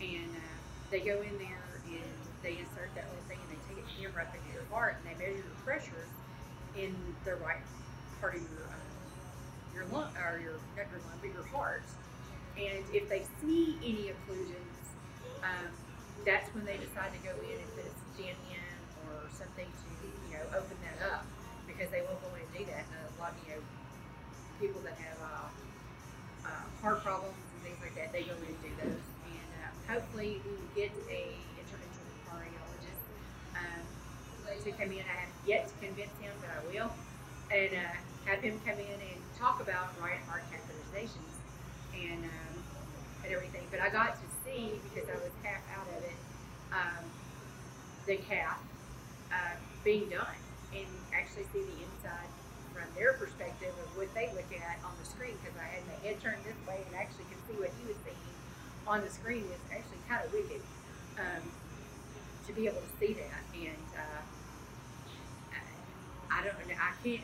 and 0.00 0.30
uh, 0.34 0.56
they 0.90 1.00
go 1.00 1.22
in 1.22 1.38
there 1.38 1.70
and 1.86 2.20
they 2.42 2.58
insert 2.58 2.90
that 2.94 3.06
little 3.10 3.26
thing 3.28 3.38
and 3.38 3.50
they 3.54 3.60
take 3.70 3.78
a 3.78 3.86
camera 3.94 4.26
up 4.26 4.34
into 4.34 4.50
your 4.52 4.66
heart 4.70 4.96
and 4.98 5.04
they 5.06 5.16
measure 5.18 5.38
your 5.38 5.58
pressures 5.64 6.10
in 6.76 6.94
the 7.24 7.34
right 7.36 7.62
part 8.20 8.34
of 8.34 8.42
your 8.42 8.66
um, 8.70 8.90
your 9.74 9.84
lung 9.92 10.10
or 10.18 10.38
your 10.42 10.58
not 10.76 10.86
your 10.90 11.00
lung 11.06 11.18
but 11.20 11.30
your 11.32 11.46
heart. 11.54 11.82
And 12.58 12.82
if 12.92 13.08
they 13.08 13.22
see 13.40 13.78
any 13.82 14.10
occlusions, 14.10 14.82
um, 15.42 15.70
that's 16.26 16.52
when 16.54 16.64
they 16.66 16.76
decide 16.76 17.14
to 17.14 17.20
go 17.22 17.32
in 17.46 17.56
and 17.56 17.70
put 17.74 17.86
a 17.86 17.94
stent 18.14 18.36
something 19.40 19.64
to 19.64 19.88
you 20.28 20.36
know 20.36 20.44
open 20.52 20.76
that 20.84 21.00
up 21.08 21.24
because 21.64 21.88
they 21.88 22.04
won't 22.04 22.20
go 22.20 22.28
in 22.36 22.44
and 22.44 22.52
do 22.52 22.62
that. 22.68 22.84
And 22.84 23.00
a 23.00 23.16
lot 23.16 23.32
of 23.32 23.40
you 23.40 23.56
know 23.56 23.62
people 24.60 24.84
that 24.84 25.00
have 25.00 25.18
uh, 25.24 25.48
uh, 26.44 26.64
heart 26.84 27.00
problems 27.00 27.40
and 27.56 27.60
things 27.64 27.80
like 27.80 27.96
that, 27.96 28.12
they 28.12 28.28
go 28.28 28.36
in 28.36 28.52
and 28.52 28.60
do 28.60 28.70
those. 28.84 29.00
And 29.00 29.50
uh, 29.64 29.72
hopefully 29.88 30.44
we 30.44 30.52
will 30.52 30.72
get 30.76 30.92
a 31.08 31.32
interventional 31.56 32.12
cardiologist 32.28 33.04
um, 33.56 33.82
to 34.44 34.70
come 34.76 34.92
in. 34.92 35.00
I 35.08 35.16
have 35.24 35.32
yet 35.48 35.72
to 35.72 35.74
convince 35.80 36.12
him, 36.20 36.36
but 36.44 36.52
I 36.52 36.60
will, 36.68 36.92
and 37.48 37.72
uh, 37.72 37.96
have 38.28 38.44
him 38.44 38.60
come 38.68 38.76
in 38.76 39.00
and 39.00 39.18
talk 39.40 39.64
about 39.64 39.96
right 40.04 40.20
heart 40.28 40.44
catheterizations 40.52 41.32
and 41.96 42.28
um, 42.28 42.54
and 43.24 43.32
everything. 43.32 43.64
But 43.72 43.80
I 43.80 43.88
got 43.88 44.20
to 44.20 44.26
see 44.44 44.76
because 44.84 45.08
I 45.08 45.16
was 45.16 45.32
half 45.40 45.64
out 45.72 45.88
of 45.96 46.04
it 46.04 46.20
um, 46.76 47.04
the 48.06 48.16
cath 48.16 48.60
uh, 49.32 49.56
being 49.84 50.08
done 50.10 50.38
and 50.74 50.90
actually 51.14 51.46
see 51.52 51.62
the 51.62 51.78
inside 51.82 52.30
from 52.74 52.86
their 52.94 53.14
perspective 53.14 53.74
of 53.82 53.88
what 53.96 54.12
they 54.14 54.30
look 54.34 54.50
at 54.54 54.76
on 54.84 54.92
the 54.98 55.06
screen 55.06 55.34
because 55.42 55.56
I 55.58 55.66
had 55.66 55.82
my 55.86 55.98
head 56.06 56.20
turned 56.22 56.42
this 56.44 56.58
way 56.66 56.82
and 56.86 56.94
actually 56.94 57.26
could 57.30 57.42
see 57.48 57.56
what 57.58 57.70
he 57.80 57.86
was 57.86 57.98
seeing 58.04 58.30
on 58.86 59.00
the 59.02 59.10
screen 59.10 59.44
is 59.46 59.62
actually 59.70 60.02
kind 60.08 60.24
of 60.24 60.32
wicked 60.32 60.62
um, 61.18 61.42
to 62.46 62.52
be 62.52 62.66
able 62.66 62.82
to 62.82 62.92
see 62.98 63.12
that. 63.14 63.42
And 63.54 63.86
uh, 63.94 64.22
I, 66.30 66.42
don't 66.42 66.56
know 66.66 66.74
I 66.74 66.92
can't 67.04 67.22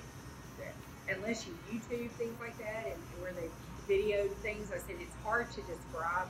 unless 1.09 1.47
you 1.47 1.55
YouTube 1.71 2.11
things 2.19 2.39
like 2.41 2.57
that 2.59 2.87
and 2.87 3.01
where 3.23 3.33
they 3.33 3.49
videoed 3.89 4.31
things 4.43 4.71
I 4.73 4.79
said 4.79 4.97
it's 5.01 5.15
hard 5.23 5.51
to 5.53 5.61
describe 5.63 6.29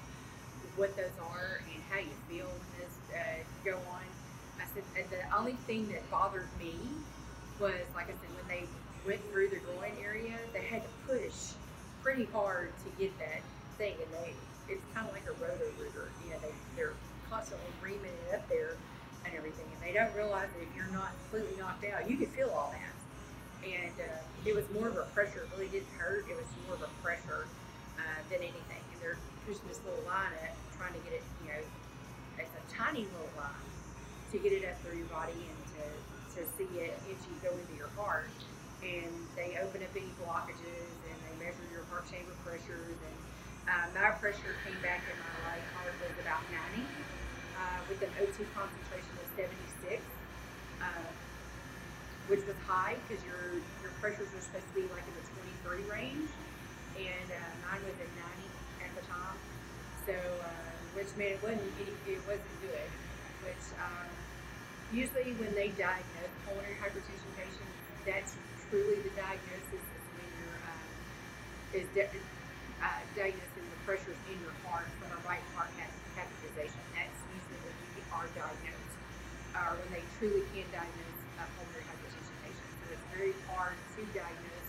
what 0.76 0.94
those 0.96 1.16
are 1.32 1.60
and 1.72 1.82
how 1.90 1.98
you 1.98 2.12
feel 2.28 2.46
when 2.46 2.68
those 2.78 2.96
uh, 3.16 3.40
go 3.64 3.76
on 3.92 4.04
said 4.94 5.06
the 5.10 5.36
only 5.36 5.54
thing 5.66 5.88
that 5.88 6.08
bothered 6.10 6.48
me 6.58 6.74
was 7.60 7.74
like 7.94 8.06
I 8.06 8.16
said 8.18 8.30
when 8.36 8.48
they 8.48 8.64
went 9.06 9.20
through 9.30 9.48
the 9.48 9.60
groin 9.62 9.92
area 10.02 10.36
they 10.52 10.62
had 10.62 10.82
to 10.82 10.90
push 11.06 11.54
pretty 12.02 12.26
hard 12.32 12.72
to 12.84 12.88
get 12.98 13.16
that 13.18 13.40
thing 13.78 13.94
and 14.00 14.10
they 14.24 14.32
it's 14.68 14.82
kind 14.94 15.06
of 15.06 15.12
like 15.12 15.24
a 15.26 15.34
roto 15.42 15.64
rooter 15.78 16.10
you 16.24 16.30
know 16.30 16.38
they, 16.42 16.52
they're 16.76 16.94
constantly 17.30 17.66
reaming 17.82 18.12
it 18.28 18.34
up 18.34 18.48
there 18.48 18.76
and 19.24 19.34
everything 19.34 19.66
and 19.72 19.80
they 19.82 19.92
don't 19.96 20.14
realize 20.14 20.48
that 20.54 20.62
if 20.62 20.70
you're 20.76 20.92
not 20.92 21.10
completely 21.30 21.56
knocked 21.58 21.84
out 21.86 22.08
you 22.10 22.16
can 22.16 22.26
feel 22.26 22.50
all 22.50 22.72
that 22.72 22.96
and 23.66 23.94
uh, 23.98 24.22
it 24.46 24.54
was 24.54 24.64
more 24.70 24.88
of 24.88 24.96
a 24.96 25.06
pressure. 25.10 25.42
It 25.42 25.50
really 25.54 25.68
didn't 25.68 25.90
hurt. 25.98 26.24
It 26.30 26.36
was 26.36 26.46
more 26.66 26.78
of 26.78 26.82
a 26.82 26.92
pressure 27.02 27.50
uh, 27.98 28.20
than 28.30 28.38
anything. 28.38 28.82
And 28.94 28.98
they're 29.02 29.18
pushing 29.46 29.66
this 29.66 29.80
little 29.82 30.02
line 30.06 30.30
up, 30.46 30.54
trying 30.78 30.94
to 30.94 31.02
get 31.02 31.18
it, 31.18 31.24
you 31.42 31.50
know, 31.50 31.62
it's 32.38 32.54
a 32.54 32.64
tiny 32.70 33.02
little 33.10 33.34
line 33.36 33.66
to 34.32 34.36
get 34.38 34.52
it 34.52 34.64
up 34.66 34.76
through 34.82 34.98
your 34.98 35.10
body 35.12 35.36
and 35.36 35.58
to, 35.78 35.84
to 36.36 36.40
see 36.58 36.68
it 36.78 36.94
you 37.06 37.36
go 37.42 37.52
into 37.54 37.74
your 37.78 37.90
heart. 37.98 38.30
And 38.82 39.10
they 39.34 39.58
open 39.58 39.82
up 39.82 39.90
any 39.96 40.12
blockages 40.22 40.90
and 41.10 41.16
they 41.26 41.34
measure 41.42 41.66
your 41.72 41.82
heart 41.90 42.06
chamber 42.06 42.34
pressures. 42.44 42.98
And 42.98 43.18
uh, 43.66 43.86
my 43.96 44.14
pressure 44.18 44.54
came 44.62 44.78
back 44.84 45.02
in 45.06 45.16
my 45.18 45.34
right 45.50 45.66
heart 45.74 45.94
was 45.98 46.14
about 46.22 46.42
90 46.76 46.86
uh, 46.86 47.80
with 47.90 47.98
an 48.02 48.12
O2 48.20 48.46
concentration 48.54 49.14
of 49.18 49.26
76. 49.34 50.02
Uh, 50.82 51.10
which 52.26 52.42
was 52.42 52.58
high 52.66 52.98
because 53.06 53.22
your 53.22 53.54
your 53.82 53.94
pressures 54.02 54.26
were 54.34 54.42
supposed 54.42 54.66
to 54.66 54.74
be 54.74 54.82
like 54.90 55.06
in 55.06 55.14
the 55.14 55.26
20, 55.62 55.86
30 55.86 55.86
range, 55.86 56.30
and 56.98 57.28
uh, 57.30 57.52
mine 57.70 57.82
was 57.86 57.94
at 58.02 58.10
90 58.18 58.82
at 58.82 58.92
the 58.98 59.04
time. 59.06 59.38
So, 60.10 60.14
uh, 60.42 60.70
which 60.98 61.10
meant 61.14 61.38
it 61.38 61.42
wasn't 61.42 61.70
it 61.78 62.22
wasn't 62.26 62.58
good. 62.66 62.90
Which 63.46 63.66
um, 63.78 64.10
usually 64.90 65.38
when 65.38 65.54
they 65.54 65.70
diagnose 65.78 66.34
pulmonary 66.42 66.74
hypertension 66.82 67.30
patients, 67.38 67.78
that's 68.02 68.34
truly 68.66 68.98
the 69.06 69.14
diagnosis 69.14 69.78
is 69.78 70.04
when 70.18 70.26
you're 70.42 70.58
um, 70.66 70.86
is 71.78 71.86
de- 71.94 72.10
uh, 72.82 73.02
diagnosing 73.14 73.66
the 73.70 73.80
pressures 73.86 74.18
in 74.26 74.36
your 74.42 74.50
heart 74.66 74.90
from 74.98 75.14
a 75.14 75.20
right 75.22 75.46
heart 75.54 75.70
catheterization. 76.18 76.82
That's 76.98 77.20
usually 77.30 77.60
when 77.62 77.76
you 77.94 78.02
are 78.10 78.26
diagnosed, 78.34 78.98
or 79.54 79.78
when 79.78 79.90
they 79.94 80.04
truly 80.18 80.42
can 80.50 80.66
diagnose 80.74 81.20
uh, 81.38 81.46
pulmonary 81.54 81.86
hypertension 81.86 82.34
patients. 82.42 82.74
So 82.82 82.98
it's 82.98 83.08
very 83.14 83.34
hard 83.54 83.78
to 83.78 84.00
diagnose 84.10 84.68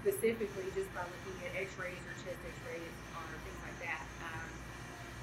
specifically 0.00 0.72
just 0.72 0.88
by 0.96 1.04
looking 1.04 1.36
at 1.44 1.52
x-rays 1.68 2.00
or 2.08 2.14
chest 2.24 2.40
x-rays 2.40 2.94
or 3.12 3.28
things 3.44 3.60
like 3.60 3.78
that. 3.84 4.04
Um, 4.24 4.48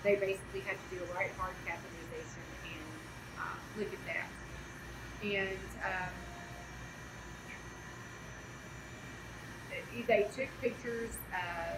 they 0.05 0.19
basically 0.19 0.61
have 0.67 0.77
to 0.77 0.87
do 0.93 0.99
a 1.01 1.09
right 1.15 1.31
heart 1.39 1.55
catheterization 1.63 2.02
look 3.77 3.91
at 3.91 4.05
that. 4.05 4.29
And 5.23 5.57
um, 5.81 6.13
they 10.07 10.27
took 10.35 10.49
pictures. 10.61 11.15
Uh, 11.31 11.77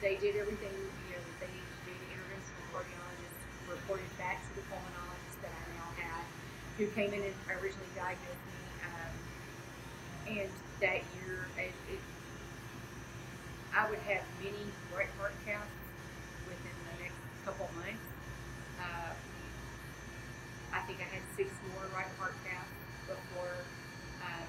they 0.00 0.16
did 0.16 0.36
everything 0.36 0.70
you 0.70 1.10
know 1.16 1.22
that 1.24 1.36
they 1.40 1.50
needed 1.50 1.72
to 1.72 1.82
do. 1.88 1.92
The 1.96 2.10
interventional 2.14 2.64
cardiologist 2.70 3.38
reported 3.68 4.10
back 4.18 4.38
to 4.44 4.50
the 4.54 4.64
pulmonologist 4.68 5.38
that 5.42 5.50
I 5.50 5.64
now 5.74 5.88
had, 5.98 6.24
who 6.76 6.86
came 6.92 7.12
in 7.12 7.22
and 7.24 7.34
originally 7.58 7.92
diagnosed 7.96 8.44
me. 8.46 8.60
Um, 8.86 9.14
and 10.38 10.50
that 10.80 11.00
year, 11.16 11.48
it, 11.58 11.74
it, 11.90 12.00
I 13.74 13.88
would 13.90 13.98
have 14.06 14.22
many 14.38 14.64
right 14.94 15.10
heart 15.18 15.34
caths 15.44 15.66
within 16.46 16.76
the 16.92 17.02
next 17.02 17.18
couple 17.44 17.68
months. 17.74 18.07
I 20.88 20.96
think 20.96 21.04
I 21.04 21.20
had 21.20 21.26
six 21.36 21.52
more 21.68 21.84
right 21.92 22.08
heart 22.16 22.32
caths 22.48 22.64
before 23.04 23.60
um, 24.24 24.48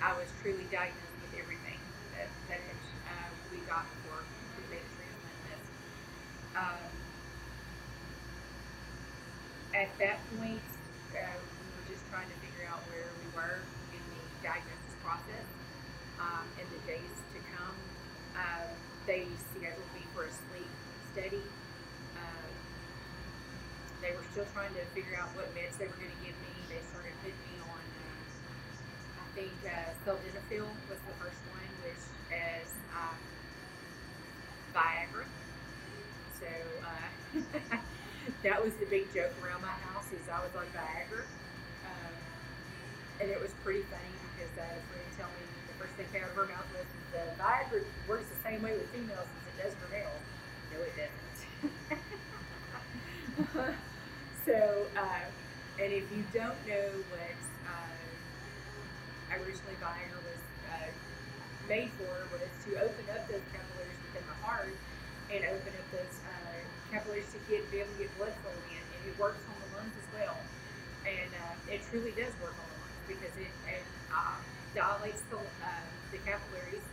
I 0.00 0.16
was 0.16 0.24
truly 0.40 0.64
diagnosed 0.72 1.20
with 1.20 1.36
everything 1.36 1.76
that, 2.16 2.32
that 2.48 2.64
uh, 3.04 3.28
we 3.52 3.60
got 3.68 3.84
before 4.00 4.24
we 4.56 4.64
made. 4.72 4.88
Um, 6.56 6.88
at 9.76 9.92
that 10.00 10.24
point, 10.40 10.64
uh, 11.12 11.36
we 11.36 11.68
were 11.76 11.86
just 11.92 12.00
trying 12.08 12.32
to 12.32 12.38
figure 12.40 12.64
out 12.64 12.80
where 12.88 13.12
we 13.12 13.28
were 13.36 13.60
in 13.92 14.00
the 14.08 14.24
diagnosis 14.40 14.96
process. 15.04 15.44
Um, 16.16 16.48
in 16.56 16.64
the 16.72 16.80
days 16.88 17.12
to 17.36 17.38
come, 17.52 17.76
uh, 18.32 18.72
they 19.04 19.28
scheduled 19.52 19.92
me 19.92 20.08
for 20.16 20.24
a 20.24 20.32
sleep 20.32 20.72
study. 21.12 21.44
Still 24.38 24.54
trying 24.54 24.70
to 24.78 24.86
figure 24.94 25.18
out 25.18 25.34
what 25.34 25.50
meds 25.50 25.74
they 25.82 25.90
were 25.90 25.98
going 25.98 26.14
to 26.14 26.22
give 26.22 26.38
me. 26.38 26.54
They 26.70 26.78
started 26.94 27.10
putting 27.26 27.42
me 27.50 27.58
on, 27.58 27.82
I 29.18 29.26
think, 29.34 29.50
uh, 29.66 29.90
sildenafil 30.06 30.70
was 30.86 31.02
the 31.10 31.16
first 31.18 31.42
one, 31.50 31.66
which 31.82 31.98
is 32.30 32.70
um, 32.94 33.18
Viagra. 34.70 35.26
So 36.38 36.46
uh, 36.86 37.10
that 38.46 38.62
was 38.62 38.78
the 38.78 38.86
big 38.86 39.10
joke 39.10 39.34
around 39.42 39.66
my 39.66 39.74
house 39.90 40.06
is 40.14 40.22
I 40.30 40.38
was 40.38 40.54
on 40.54 40.70
Viagra. 40.70 41.26
Um, 41.82 42.14
and 43.18 43.34
it 43.34 43.42
was 43.42 43.50
pretty 43.66 43.82
funny 43.90 44.14
because 44.38 44.54
uh, 44.54 44.70
friend 44.86 45.02
told 45.18 45.34
me 45.34 45.50
the 45.66 45.74
first 45.82 45.98
thing 45.98 46.06
came 46.14 46.22
out 46.22 46.30
of 46.30 46.38
her 46.38 46.46
mouth 46.46 46.70
was 46.78 46.86
the 47.10 47.26
Viagra 47.42 47.82
works 48.06 48.30
the 48.30 48.38
same 48.46 48.62
way 48.62 48.70
with 48.70 48.86
females 48.94 49.26
as 49.26 49.42
it 49.50 49.66
does 49.66 49.74
for 49.82 49.90
males. 49.90 50.22
No, 50.70 50.78
it 50.86 50.94
doesn't. 50.94 51.42
so, 54.48 54.88
uh, 54.96 55.28
and 55.76 55.92
if 55.92 56.08
you 56.08 56.24
don't 56.32 56.56
know 56.64 56.88
what 57.12 57.36
uh, 57.68 59.36
originally 59.36 59.76
Viagra 59.76 60.16
was 60.24 60.40
uh, 60.72 60.88
made 61.68 61.92
for, 62.00 62.08
was 62.32 62.48
to 62.64 62.70
open 62.80 63.04
up 63.12 63.28
those 63.28 63.44
capillaries 63.52 64.00
within 64.08 64.24
the 64.24 64.38
heart 64.40 64.72
and 65.28 65.44
open 65.52 65.72
up 65.76 65.86
those 65.92 66.16
uh, 66.24 66.64
capillaries 66.88 67.28
to 67.36 67.38
get 67.52 67.60
be 67.68 67.84
able 67.84 67.92
to 68.00 68.08
get 68.08 68.10
blood 68.16 68.32
flow 68.40 68.56
in, 68.72 68.80
and 68.80 69.00
it 69.04 69.12
works 69.20 69.44
on 69.52 69.56
the 69.68 69.68
lungs 69.76 69.92
as 69.92 70.08
well. 70.16 70.40
And 71.04 71.28
uh, 71.28 71.72
it 71.72 71.84
truly 71.92 72.16
does 72.16 72.32
work 72.40 72.56
on 72.56 72.64
the 72.72 72.78
lungs 72.80 73.04
because 73.04 73.34
it, 73.36 73.52
it 73.68 73.84
uh, 74.08 74.40
dilates 74.72 75.20
the, 75.28 75.44
uh, 75.44 75.84
the 76.08 76.24
capillaries 76.24 76.88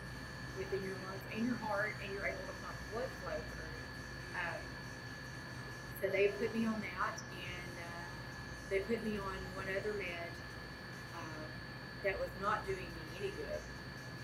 within 0.59 0.83
your 0.83 0.99
lungs 1.07 1.23
and 1.31 1.47
your 1.47 1.59
heart, 1.63 1.95
and 2.03 2.11
you're 2.11 2.27
able 2.27 2.47
to 2.51 2.57
pump 2.67 2.75
blood 2.91 3.11
flow 3.23 3.39
through. 3.39 3.74
So 6.05 6.13
they 6.13 6.29
put 6.37 6.53
me 6.53 6.69
on 6.69 6.77
that, 6.85 7.17
and 7.17 7.73
uh, 7.81 8.05
they 8.69 8.85
put 8.85 9.01
me 9.01 9.17
on 9.17 9.37
one 9.57 9.65
other 9.73 9.89
med 9.97 10.29
uh, 11.17 11.45
that 12.05 12.13
was 12.21 12.29
not 12.45 12.61
doing 12.69 12.85
me 12.85 13.03
any 13.17 13.33
good. 13.33 13.61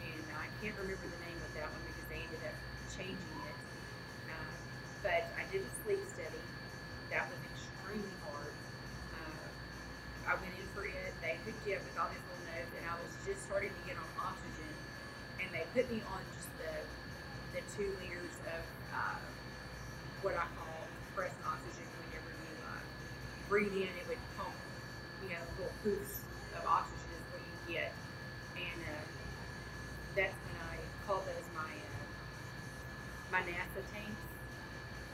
And 0.06 0.22
I 0.38 0.46
can't 0.62 0.78
remember 0.78 1.02
the 1.02 1.22
name 1.26 1.42
of 1.42 1.50
that 1.58 1.66
one 1.74 1.82
because 1.90 2.06
they 2.06 2.22
ended 2.22 2.46
up 2.46 2.54
changing 2.94 3.34
it. 3.50 3.58
Uh, 4.30 4.54
but 5.02 5.26
I 5.34 5.42
did 5.50 5.66
a 5.66 5.74
sleep 5.82 6.06
study. 6.06 6.46
That 7.10 7.26
was 7.34 7.42
extremely 7.50 8.14
hard. 8.30 8.54
Uh, 9.18 9.46
I 10.30 10.38
went 10.38 10.54
in 10.54 10.70
for 10.78 10.86
it, 10.86 11.14
they 11.26 11.42
hooked 11.42 11.66
you 11.66 11.82
up 11.82 11.82
with 11.82 11.98
all 11.98 12.14
these 12.14 12.22
little 12.30 12.46
nodes, 12.46 12.74
and 12.78 12.86
I 12.86 12.94
was 13.02 13.10
just 13.26 13.42
starting 13.50 13.74
to 13.74 13.84
get 13.90 13.98
on 13.98 14.06
oxygen, 14.22 14.70
and 15.42 15.50
they 15.50 15.66
put 15.74 15.90
me 15.90 16.06
on 16.14 16.22
just 16.38 16.54
the 16.62 16.78
the 17.58 17.66
two 17.74 17.90
liters 17.98 18.31
breathe 23.52 23.76
in, 23.76 23.92
it 24.00 24.08
would 24.08 24.24
pump, 24.40 24.56
you 25.20 25.36
know, 25.36 25.44
little 25.60 25.76
poofs 25.84 26.24
of 26.56 26.64
oxygen 26.64 27.12
is 27.12 27.26
what 27.36 27.44
you 27.44 27.76
get, 27.76 27.92
and 28.56 28.80
uh, 28.80 29.04
that's 30.16 30.32
when 30.48 30.58
I 30.72 30.80
called 31.04 31.28
those 31.28 31.44
my 31.52 31.68
uh, 31.68 32.08
my 33.28 33.44
NASA 33.44 33.84
tanks 33.92 34.24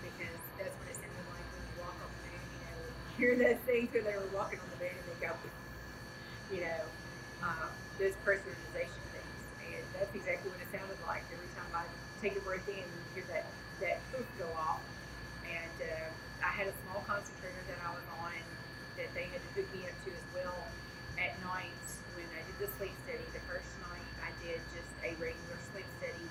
because 0.06 0.38
that's 0.54 0.70
what 0.70 0.86
it 0.86 0.98
sounded 1.02 1.28
like 1.34 1.48
when 1.50 1.66
you 1.66 1.76
walk 1.82 1.98
on 1.98 2.10
the 2.14 2.22
moon. 2.30 2.46
You 2.46 2.62
know, 2.62 2.78
you 2.78 3.10
hear 3.18 3.34
those 3.42 3.62
things 3.66 3.90
when 3.90 4.06
they 4.06 4.14
were 4.14 4.30
walking 4.30 4.62
on 4.62 4.70
the 4.70 4.86
moon 4.86 4.94
and 4.94 5.06
they 5.10 5.18
go, 5.18 5.34
you 6.54 6.62
know, 6.62 6.82
uh, 7.42 7.74
those 7.98 8.14
pressurization 8.22 9.02
things, 9.18 9.42
and 9.66 9.82
that's 9.98 10.14
exactly 10.14 10.54
what 10.54 10.62
it 10.62 10.70
sounded 10.70 11.02
like 11.10 11.26
every 11.34 11.50
time 11.58 11.74
I 11.74 11.90
take 12.22 12.38
a 12.38 12.44
breath 12.46 12.70
in 12.70 12.86
and 12.86 13.02
hear 13.18 13.26
that 13.34 13.50
that 13.82 13.98
poof 14.14 14.30
go 14.38 14.46
off. 14.62 14.86
And 15.50 15.78
uh, 15.82 16.14
I 16.48 16.56
had 16.56 16.72
a 16.72 16.76
small 16.88 17.04
concentrator 17.04 17.60
that 17.68 17.80
I 17.84 17.92
was 17.92 18.08
on 18.24 18.40
that 18.96 19.12
they 19.12 19.28
had 19.28 19.44
to 19.44 19.50
hook 19.52 19.68
me 19.76 19.84
up 19.84 19.98
to 20.08 20.16
as 20.16 20.28
well 20.32 20.64
at 21.20 21.36
night 21.44 21.84
when 22.16 22.24
I 22.32 22.40
did 22.48 22.56
the 22.64 22.72
sleep 22.80 22.96
study. 23.04 23.28
The 23.36 23.44
first 23.52 23.68
night 23.84 24.08
I 24.24 24.32
did 24.40 24.64
just 24.72 24.88
a 25.04 25.12
regular 25.20 25.60
sleep 25.76 25.86
study 26.00 26.24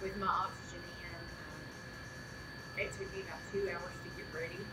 with 0.00 0.16
my 0.16 0.48
oxygen 0.48 0.80
in. 0.80 1.20
Um, 1.20 1.60
it 2.80 2.88
took 2.96 3.12
me 3.12 3.20
about 3.28 3.44
two 3.52 3.68
hours 3.68 3.92
to 3.92 4.08
get 4.16 4.24
ready 4.32 4.64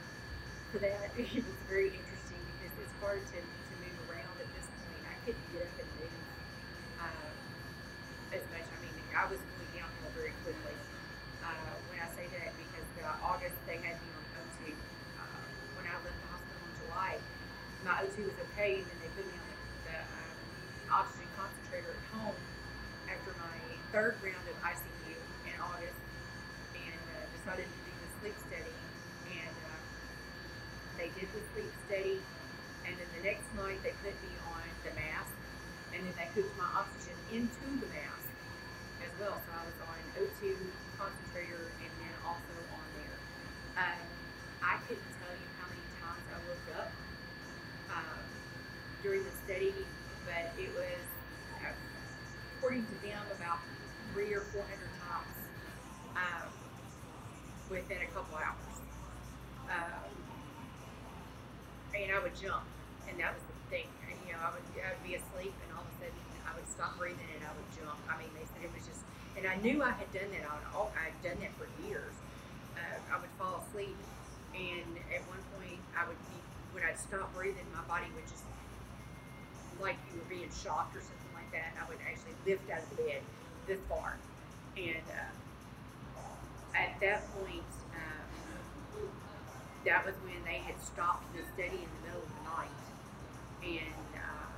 for 0.71 0.79
that. 0.79 1.11
It 1.19 1.43
was 1.43 1.59
very 1.67 1.91
interesting 1.91 2.39
because 2.55 2.73
it's 2.79 2.95
hard 3.03 3.19
to, 3.19 3.39
to 3.43 3.73
move 3.83 3.99
around 4.07 4.35
at 4.39 4.47
this 4.55 4.67
point. 4.79 5.03
I 5.11 5.15
couldn't 5.27 5.47
get 5.51 5.67
up 5.67 5.75
and 5.75 5.91
move 5.99 6.23
uh, 7.03 7.31
as 8.31 8.43
much. 8.47 8.63
I 8.63 8.77
mean, 8.79 8.95
I 9.11 9.27
was 9.27 9.43
going 9.43 9.71
downhill 9.75 10.11
very 10.15 10.31
quickly. 10.47 10.77
Uh, 11.43 11.75
when 11.91 11.99
I 11.99 12.07
say 12.15 12.31
that, 12.31 12.55
because 12.55 12.89
uh, 13.03 13.27
August 13.27 13.59
they 13.67 13.77
had 13.77 13.99
me 13.99 14.09
on 14.15 14.23
O2. 14.41 14.73
Uh, 14.73 15.45
when 15.77 15.85
I 15.85 15.95
left 16.01 16.17
the 16.17 16.29
July, 16.95 17.19
my 17.83 18.07
O2 18.07 18.23
was 18.23 18.39
okay, 18.47 18.79
and 18.79 18.87
then 18.87 18.97
they 19.03 19.11
put 19.19 19.27
me 19.27 19.35
on 19.35 19.47
the, 19.51 19.59
the 19.91 19.99
um, 19.99 21.03
oxygen 21.03 21.27
concentrator 21.35 21.91
at 21.91 22.03
home 22.15 22.39
after 23.11 23.35
my 23.35 23.59
third 23.91 24.15
round 24.23 24.47
of 24.47 24.55
ICU 24.63 25.19
in 25.43 25.55
August, 25.59 25.99
and 26.71 27.03
uh, 27.19 27.27
decided 27.35 27.67
to 27.67 27.79
do 27.83 27.91
the 27.99 28.09
sleep 28.23 28.37
study. 28.47 28.79
And 29.27 29.55
uh, 29.67 29.75
they 30.95 31.11
did 31.19 31.27
the 31.35 31.43
sleep 31.51 31.67
study, 31.83 32.23
and 32.87 32.95
then 32.95 33.09
the 33.19 33.27
next 33.27 33.43
night 33.59 33.83
they 33.83 33.91
put 33.99 34.15
me 34.23 34.31
on 34.55 34.63
the 34.87 34.95
mask, 34.95 35.35
and 35.91 35.99
then 35.99 36.15
they 36.15 36.31
hooked 36.31 36.55
my 36.55 36.71
oxygen 36.79 37.19
into 37.27 37.67
the 37.83 37.91
mask 37.91 38.31
as 39.03 39.11
well. 39.19 39.35
So 39.43 39.51
I 39.51 39.67
was 39.67 39.79
on 39.83 39.99
O2 40.15 40.55
concentrator 40.95 41.75
and 41.75 41.91
then 41.99 42.15
also 42.23 42.55
on 42.71 42.87
there. 43.03 43.19
Um, 43.83 44.07
I 44.63 44.79
couldn't 44.87 45.11
tell 45.19 45.35
you 45.35 45.47
how 45.59 45.67
many 45.67 45.83
times 45.99 46.23
I 46.31 46.39
woke 46.47 46.54
up 46.73 46.89
um, 47.91 48.21
during 49.03 49.23
the 49.23 49.35
study, 49.45 49.73
but 50.25 50.49
it 50.57 50.69
was, 50.73 51.05
uh, 51.61 51.73
according 52.57 52.85
to 52.85 52.95
them, 53.05 53.21
about 53.37 53.59
three 54.13 54.33
or 54.33 54.41
four 54.49 54.63
hundred 54.63 54.91
times 55.03 55.37
um, 56.15 56.49
within 57.69 58.01
a 58.01 58.09
couple 58.13 58.37
hours. 58.37 58.77
Um, 59.69 60.09
and 61.93 62.11
I 62.11 62.19
would 62.21 62.35
jump, 62.35 62.65
and 63.09 63.19
that 63.19 63.33
was 63.33 63.43
the 63.45 63.57
thing. 63.69 63.89
And, 64.09 64.17
you 64.27 64.33
know, 64.33 64.41
I 64.41 64.51
would 64.53 64.65
I 64.81 64.93
would 64.93 65.05
be 65.05 65.15
asleep, 65.15 65.53
and 65.53 65.69
all 65.73 65.85
of 65.85 65.89
a 65.93 66.05
sudden 66.05 66.21
I 66.45 66.51
would 66.57 66.67
stop 66.69 66.97
breathing, 66.97 67.29
and 67.37 67.43
I 67.45 67.51
would 67.53 67.69
jump. 67.77 67.97
I 68.09 68.17
mean, 68.17 68.29
they 68.33 68.45
said 68.45 68.65
it 68.65 68.73
was 68.73 68.85
just, 68.85 69.01
and 69.37 69.45
I 69.45 69.55
knew 69.61 69.81
I 69.81 69.93
had 69.93 70.09
done 70.13 70.29
that. 70.33 70.43
I 70.45 70.53
would, 70.57 70.91
I'd 70.97 71.17
done 71.21 71.39
that 71.41 71.53
for 71.57 71.67
years. 71.85 72.13
When 76.95 77.19
I'd 77.19 77.23
stop 77.23 77.33
breathing, 77.35 77.65
my 77.73 77.83
body 77.87 78.07
would 78.15 78.27
just 78.27 78.43
like 79.81 79.97
you 80.11 80.19
were 80.19 80.29
being 80.29 80.49
shocked 80.63 80.95
or 80.95 81.01
something 81.01 81.33
like 81.35 81.51
that. 81.51 81.75
And 81.75 81.83
I 81.83 81.89
would 81.89 81.99
actually 82.07 82.35
lift 82.47 82.69
out 82.71 82.83
of 82.83 82.89
the 82.95 83.03
bed 83.03 83.21
this 83.67 83.79
far, 83.89 84.15
and 84.77 85.03
uh, 85.11 86.77
at 86.77 86.99
that 87.01 87.27
point. 87.35 87.71
Um, 87.93 88.23
that 89.85 90.01
was 90.01 90.15
when 90.25 90.41
they 90.49 90.57
had 90.65 90.73
stopped 90.81 91.29
the 91.37 91.45
study 91.53 91.77
in 91.77 91.85
the 91.85 92.01
middle 92.09 92.25
of 92.25 92.31
the 92.33 92.43
night 92.57 92.81
and 93.61 94.09
uh, 94.17 94.49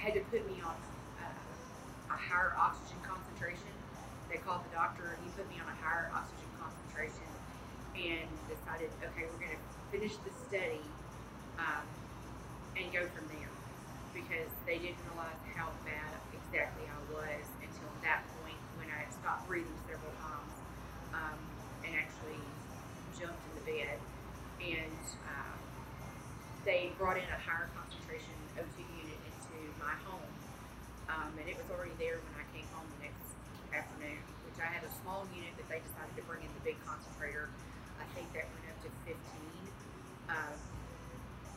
had 0.00 0.16
to 0.16 0.24
put 0.32 0.48
me 0.48 0.56
on 0.64 0.72
uh, 1.20 2.08
a 2.08 2.16
higher 2.16 2.56
oxygen 2.56 2.96
concentration. 3.04 3.68
They 4.32 4.40
called 4.40 4.64
the 4.64 4.72
doctor 4.72 5.12
and 5.12 5.20
he 5.20 5.28
put 5.36 5.44
me 5.52 5.60
on 5.60 5.68
a 5.68 5.76
higher 5.84 6.08
oxygen 6.16 6.48
concentration 6.56 7.28
and 7.92 8.24
decided, 8.48 8.88
okay, 9.12 9.28
we're 9.28 9.44
going 9.44 9.52
to 9.52 9.62
finish 9.92 10.16
the 10.24 10.32
study 10.48 10.80
um, 11.60 11.84
and 12.76 12.88
go 12.88 13.04
from 13.12 13.28
there 13.28 13.52
because 14.16 14.48
they 14.64 14.80
didn't 14.80 15.00
realize 15.12 15.36
how 15.52 15.68
bad 15.84 16.16
exactly 16.32 16.88
I 16.88 16.98
was 17.12 17.44
until 17.60 17.92
that 18.02 18.24
point 18.40 18.58
when 18.80 18.88
I 18.88 19.04
had 19.04 19.12
stopped 19.12 19.46
breathing 19.46 19.76
several 19.84 20.10
times 20.18 20.54
um, 21.12 21.38
and 21.84 21.92
actually 21.94 22.40
jumped 23.14 23.38
in 23.38 23.52
the 23.60 23.64
bed 23.68 23.96
and 24.64 25.04
uh, 25.28 25.56
they 26.64 26.92
brought 26.96 27.16
in 27.16 27.28
a 27.28 27.40
higher 27.40 27.68
concentration 27.72 28.36
O2 28.56 28.80
unit 29.00 29.20
into 29.24 29.60
my 29.80 29.96
home. 30.04 30.32
Um, 31.08 31.32
and 31.40 31.48
it 31.48 31.56
was 31.56 31.66
already 31.72 31.96
there 31.96 32.20
when 32.20 32.36
I 32.36 32.44
came 32.52 32.68
home 32.76 32.86
the 33.00 33.08
next 33.08 33.28
afternoon, 33.72 34.20
which 34.44 34.58
I 34.60 34.68
had 34.68 34.84
a 34.84 34.92
small 35.02 35.24
unit, 35.32 35.56
but 35.56 35.66
they 35.72 35.80
decided 35.80 36.12
to 36.20 36.24
bring 36.28 36.44
in 36.44 36.52
the 36.60 36.64
big 36.64 36.78
concentrator. 36.84 37.48
I 37.98 38.06
think 38.12 38.30
that 38.36 38.46
went 38.52 38.66
up 38.68 38.78
to 38.84 38.90
15. 39.08 39.16
Um, 40.30 40.54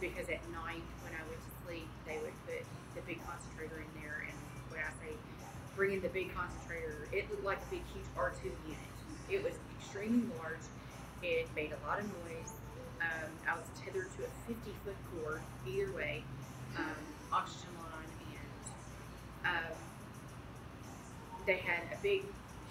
because 0.04 0.28
at 0.28 0.44
night 0.52 0.84
when 1.08 1.16
I 1.16 1.24
went 1.32 1.40
to 1.40 1.52
sleep, 1.64 1.88
they 2.04 2.20
would 2.20 2.36
put 2.44 2.60
the 3.00 3.02
big 3.08 3.24
concentrator 3.24 3.80
in 3.80 3.88
there. 4.04 4.28
And 4.28 4.36
when 4.68 4.84
I 4.84 4.92
say 5.00 5.16
bring 5.80 5.96
in 5.96 6.02
the 6.04 6.12
big 6.12 6.36
concentrator, 6.36 7.08
it 7.16 7.32
looked 7.32 7.48
like 7.48 7.64
a 7.64 7.70
big, 7.72 7.88
huge 7.96 8.08
R2 8.20 8.52
unit. 8.68 8.92
It 9.32 9.40
was 9.40 9.56
extremely 9.80 10.28
large. 10.44 10.68
It 11.24 11.48
made 11.56 11.72
a 11.72 11.80
lot 11.88 12.04
of 12.04 12.06
noise 12.28 12.52
um, 13.04 13.32
I 13.48 13.56
was 13.56 13.68
tethered 13.84 14.08
to 14.16 14.24
a 14.24 14.32
50 14.48 14.72
foot 14.86 14.96
cord, 15.12 15.42
either 15.68 15.92
way, 15.92 16.24
um, 16.78 17.04
oxygen 17.32 17.76
line, 17.76 18.12
and 18.32 19.56
um, 19.56 19.76
they 21.46 21.58
had 21.58 21.84
a 21.92 22.00
big, 22.02 22.24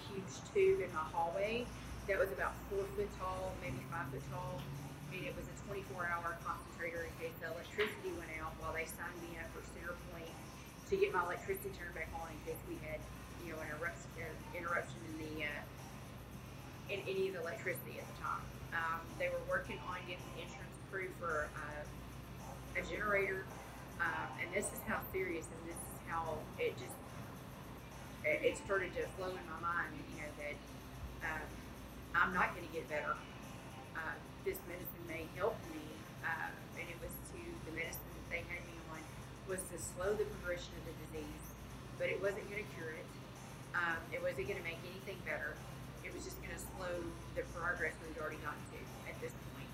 huge 0.09 0.33
tube 0.53 0.81
in 0.81 0.89
my 0.93 1.05
hallway 1.13 1.65
that 2.07 2.17
was 2.17 2.31
about 2.31 2.53
four 2.69 2.83
foot 2.95 3.09
tall, 3.19 3.53
maybe 3.61 3.77
five 3.91 4.07
foot 4.09 4.23
tall, 4.31 4.59
and 5.13 5.23
it 5.23 5.35
was 5.35 5.45
a 5.73 5.81
24 5.81 6.05
hour 6.05 6.37
concentrator 6.45 7.09
in 7.09 7.13
case 7.17 7.33
the 7.41 7.49
electricity 7.49 8.13
went 8.13 8.29
out 8.37 8.53
while 8.61 8.69
they 8.77 8.85
signed 8.85 9.17
me 9.25 9.33
up 9.41 9.49
for 9.57 9.65
Centerpoint 9.73 10.29
to 10.89 10.93
get 10.93 11.09
my 11.09 11.25
electricity 11.25 11.73
turned 11.73 11.97
back 11.97 12.13
on 12.13 12.29
in 12.29 12.37
case 12.45 12.61
we 12.69 12.77
had, 12.85 13.01
you 13.41 13.49
know, 13.49 13.57
an 13.57 13.73
interruption, 14.53 15.01
in 15.09 15.17
the 15.17 15.49
uh, 15.49 16.93
in 16.93 17.01
any 17.09 17.33
of 17.33 17.33
the 17.33 17.41
electricity 17.41 17.97
at 17.97 18.05
the 18.05 18.17
time. 18.21 18.45
Um, 18.77 19.01
they 19.17 19.33
were 19.33 19.41
working 19.49 19.81
on 19.89 19.97
getting 20.05 20.29
insurance 20.37 20.77
approved 20.85 21.17
for 21.17 21.49
uh, 21.57 22.77
a 22.77 22.81
generator, 22.85 23.45
um, 23.97 24.29
and 24.37 24.53
this 24.53 24.69
is 24.69 24.81
how 24.85 25.01
serious 25.09 25.49
and 25.49 25.61
this 25.65 25.81
is 25.81 25.97
how 26.05 26.37
it 26.61 26.77
just 26.77 26.97
it, 28.21 28.45
it 28.45 28.61
started 28.61 28.93
to 28.93 29.09
flow 29.17 29.33
in 29.33 29.45
my 29.49 29.57
mind. 29.57 29.89
You 30.13 30.21
know 30.21 30.31
that 30.37 30.57
um, 31.25 31.49
I'm 32.13 32.31
not 32.33 32.53
going 32.53 32.67
to 32.67 32.73
get 32.73 32.85
better. 32.89 33.17
Uh, 33.97 34.13
this 34.43 34.59
medicine 34.67 35.05
may 35.07 35.25
help 35.39 35.55
me, 35.71 35.83
uh, 36.23 36.51
and 36.79 36.85
it 36.87 36.99
was 36.99 37.11
to 37.31 37.39
the 37.67 37.73
medicine 37.75 38.03
that 38.15 38.27
they 38.29 38.43
had 38.47 38.61
me 38.67 38.75
on 38.91 38.99
was 39.47 39.63
to 39.71 39.77
slow 39.79 40.13
the 40.13 40.27
progression 40.39 40.71
of 40.79 40.83
the 40.87 40.95
disease, 41.07 41.45
but 41.99 42.07
it 42.07 42.19
wasn't 42.19 42.43
going 42.51 42.63
to 42.63 42.69
cure 42.75 42.91
it. 42.91 43.07
Um, 43.73 43.97
it 44.13 44.21
wasn't 44.21 44.47
going 44.47 44.59
to 44.59 44.67
make 44.67 44.79
anything 44.85 45.17
better 45.25 45.55
it 46.03 46.11
was 46.11 46.23
just 46.23 46.37
going 46.43 46.53
to 46.53 46.61
slow 46.77 46.95
the 47.33 47.41
progress 47.55 47.95
we'd 48.03 48.19
already 48.19 48.37
gotten 48.43 48.61
to 48.75 48.79
at 49.09 49.15
this 49.23 49.31
point. 49.55 49.71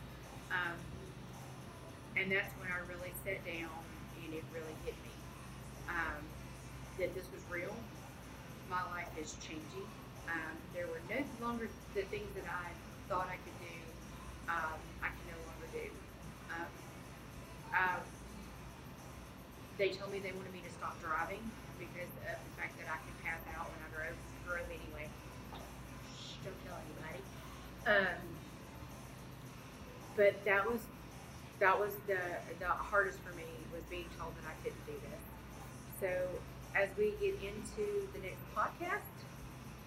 Um, 0.53 0.77
and 2.15 2.32
that's 2.32 2.53
when 2.62 2.69
I 2.69 2.79
really 2.86 3.12
sat 3.25 3.41
down 3.43 3.73
and 4.23 4.32
it 4.32 4.45
really 4.53 4.77
hit 4.86 4.95
me 5.01 5.15
um, 5.89 6.21
that 7.01 7.13
this 7.17 7.25
was 7.34 7.41
real. 7.49 7.73
My 8.69 8.86
life 8.93 9.10
is 9.17 9.34
changing. 9.41 9.89
Um, 10.29 10.53
there 10.77 10.86
were 10.86 11.01
no 11.10 11.25
longer 11.41 11.67
the 11.97 12.05
things 12.13 12.29
that 12.38 12.45
I 12.45 12.69
thought 13.10 13.25
I 13.25 13.41
could 13.41 13.58
um, 14.49 14.77
I 15.05 15.13
can 15.13 15.25
no 15.29 15.38
longer 15.45 15.69
do. 15.71 15.85
Um, 16.49 16.71
uh, 17.69 18.01
they 19.77 19.93
told 19.93 20.12
me 20.12 20.19
they 20.19 20.33
wanted 20.33 20.51
me 20.51 20.65
to 20.65 20.73
stop 20.73 20.99
driving 20.99 21.39
because 21.77 22.12
of 22.27 22.35
the 22.35 22.53
fact 22.59 22.75
that 22.81 22.89
I 22.91 22.97
could 23.05 23.15
pass 23.23 23.39
out 23.55 23.69
when 23.69 23.79
I 23.85 23.89
drove, 23.93 24.17
drove 24.43 24.67
anyway 24.67 25.07
don't 26.43 26.59
tell 26.65 26.77
anybody. 26.79 27.21
Um, 27.88 28.21
but 30.15 30.43
that 30.45 30.69
was 30.69 30.81
that 31.59 31.79
was 31.79 31.93
the 32.07 32.19
the 32.59 32.67
hardest 32.67 33.19
for 33.19 33.35
me 33.35 33.47
was 33.73 33.83
being 33.89 34.05
told 34.17 34.33
that 34.38 34.47
I 34.47 34.55
couldn't 34.63 34.85
do 34.85 34.97
this. 35.09 35.23
So 35.99 36.09
as 36.75 36.89
we 36.97 37.13
get 37.19 37.35
into 37.43 38.07
the 38.13 38.19
next 38.19 38.43
podcast, 38.55 39.15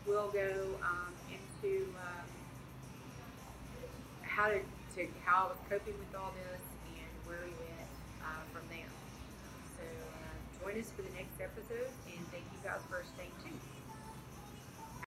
we'll 0.07 0.31
go 0.31 0.77
um, 0.83 1.13
into 1.31 1.87
um, 1.97 2.27
how 4.33 4.49
to, 4.49 4.61
to 4.97 5.01
how 5.25 5.45
I 5.45 5.49
was 5.53 5.61
coping 5.69 5.93
with 6.01 6.09
all 6.17 6.33
this 6.33 6.65
and 6.97 7.13
where 7.29 7.45
we 7.45 7.53
went 7.53 7.89
uh, 8.25 8.41
from 8.49 8.65
there. 8.73 8.89
So 9.77 9.85
uh, 9.85 10.33
join 10.57 10.81
us 10.81 10.89
for 10.97 11.03
the 11.03 11.13
next 11.13 11.37
episode, 11.37 11.93
and 12.09 12.25
thank 12.33 12.49
you 12.49 12.61
guys 12.65 12.81
for 12.89 13.05
staying 13.13 13.33
tuned. 13.45 13.72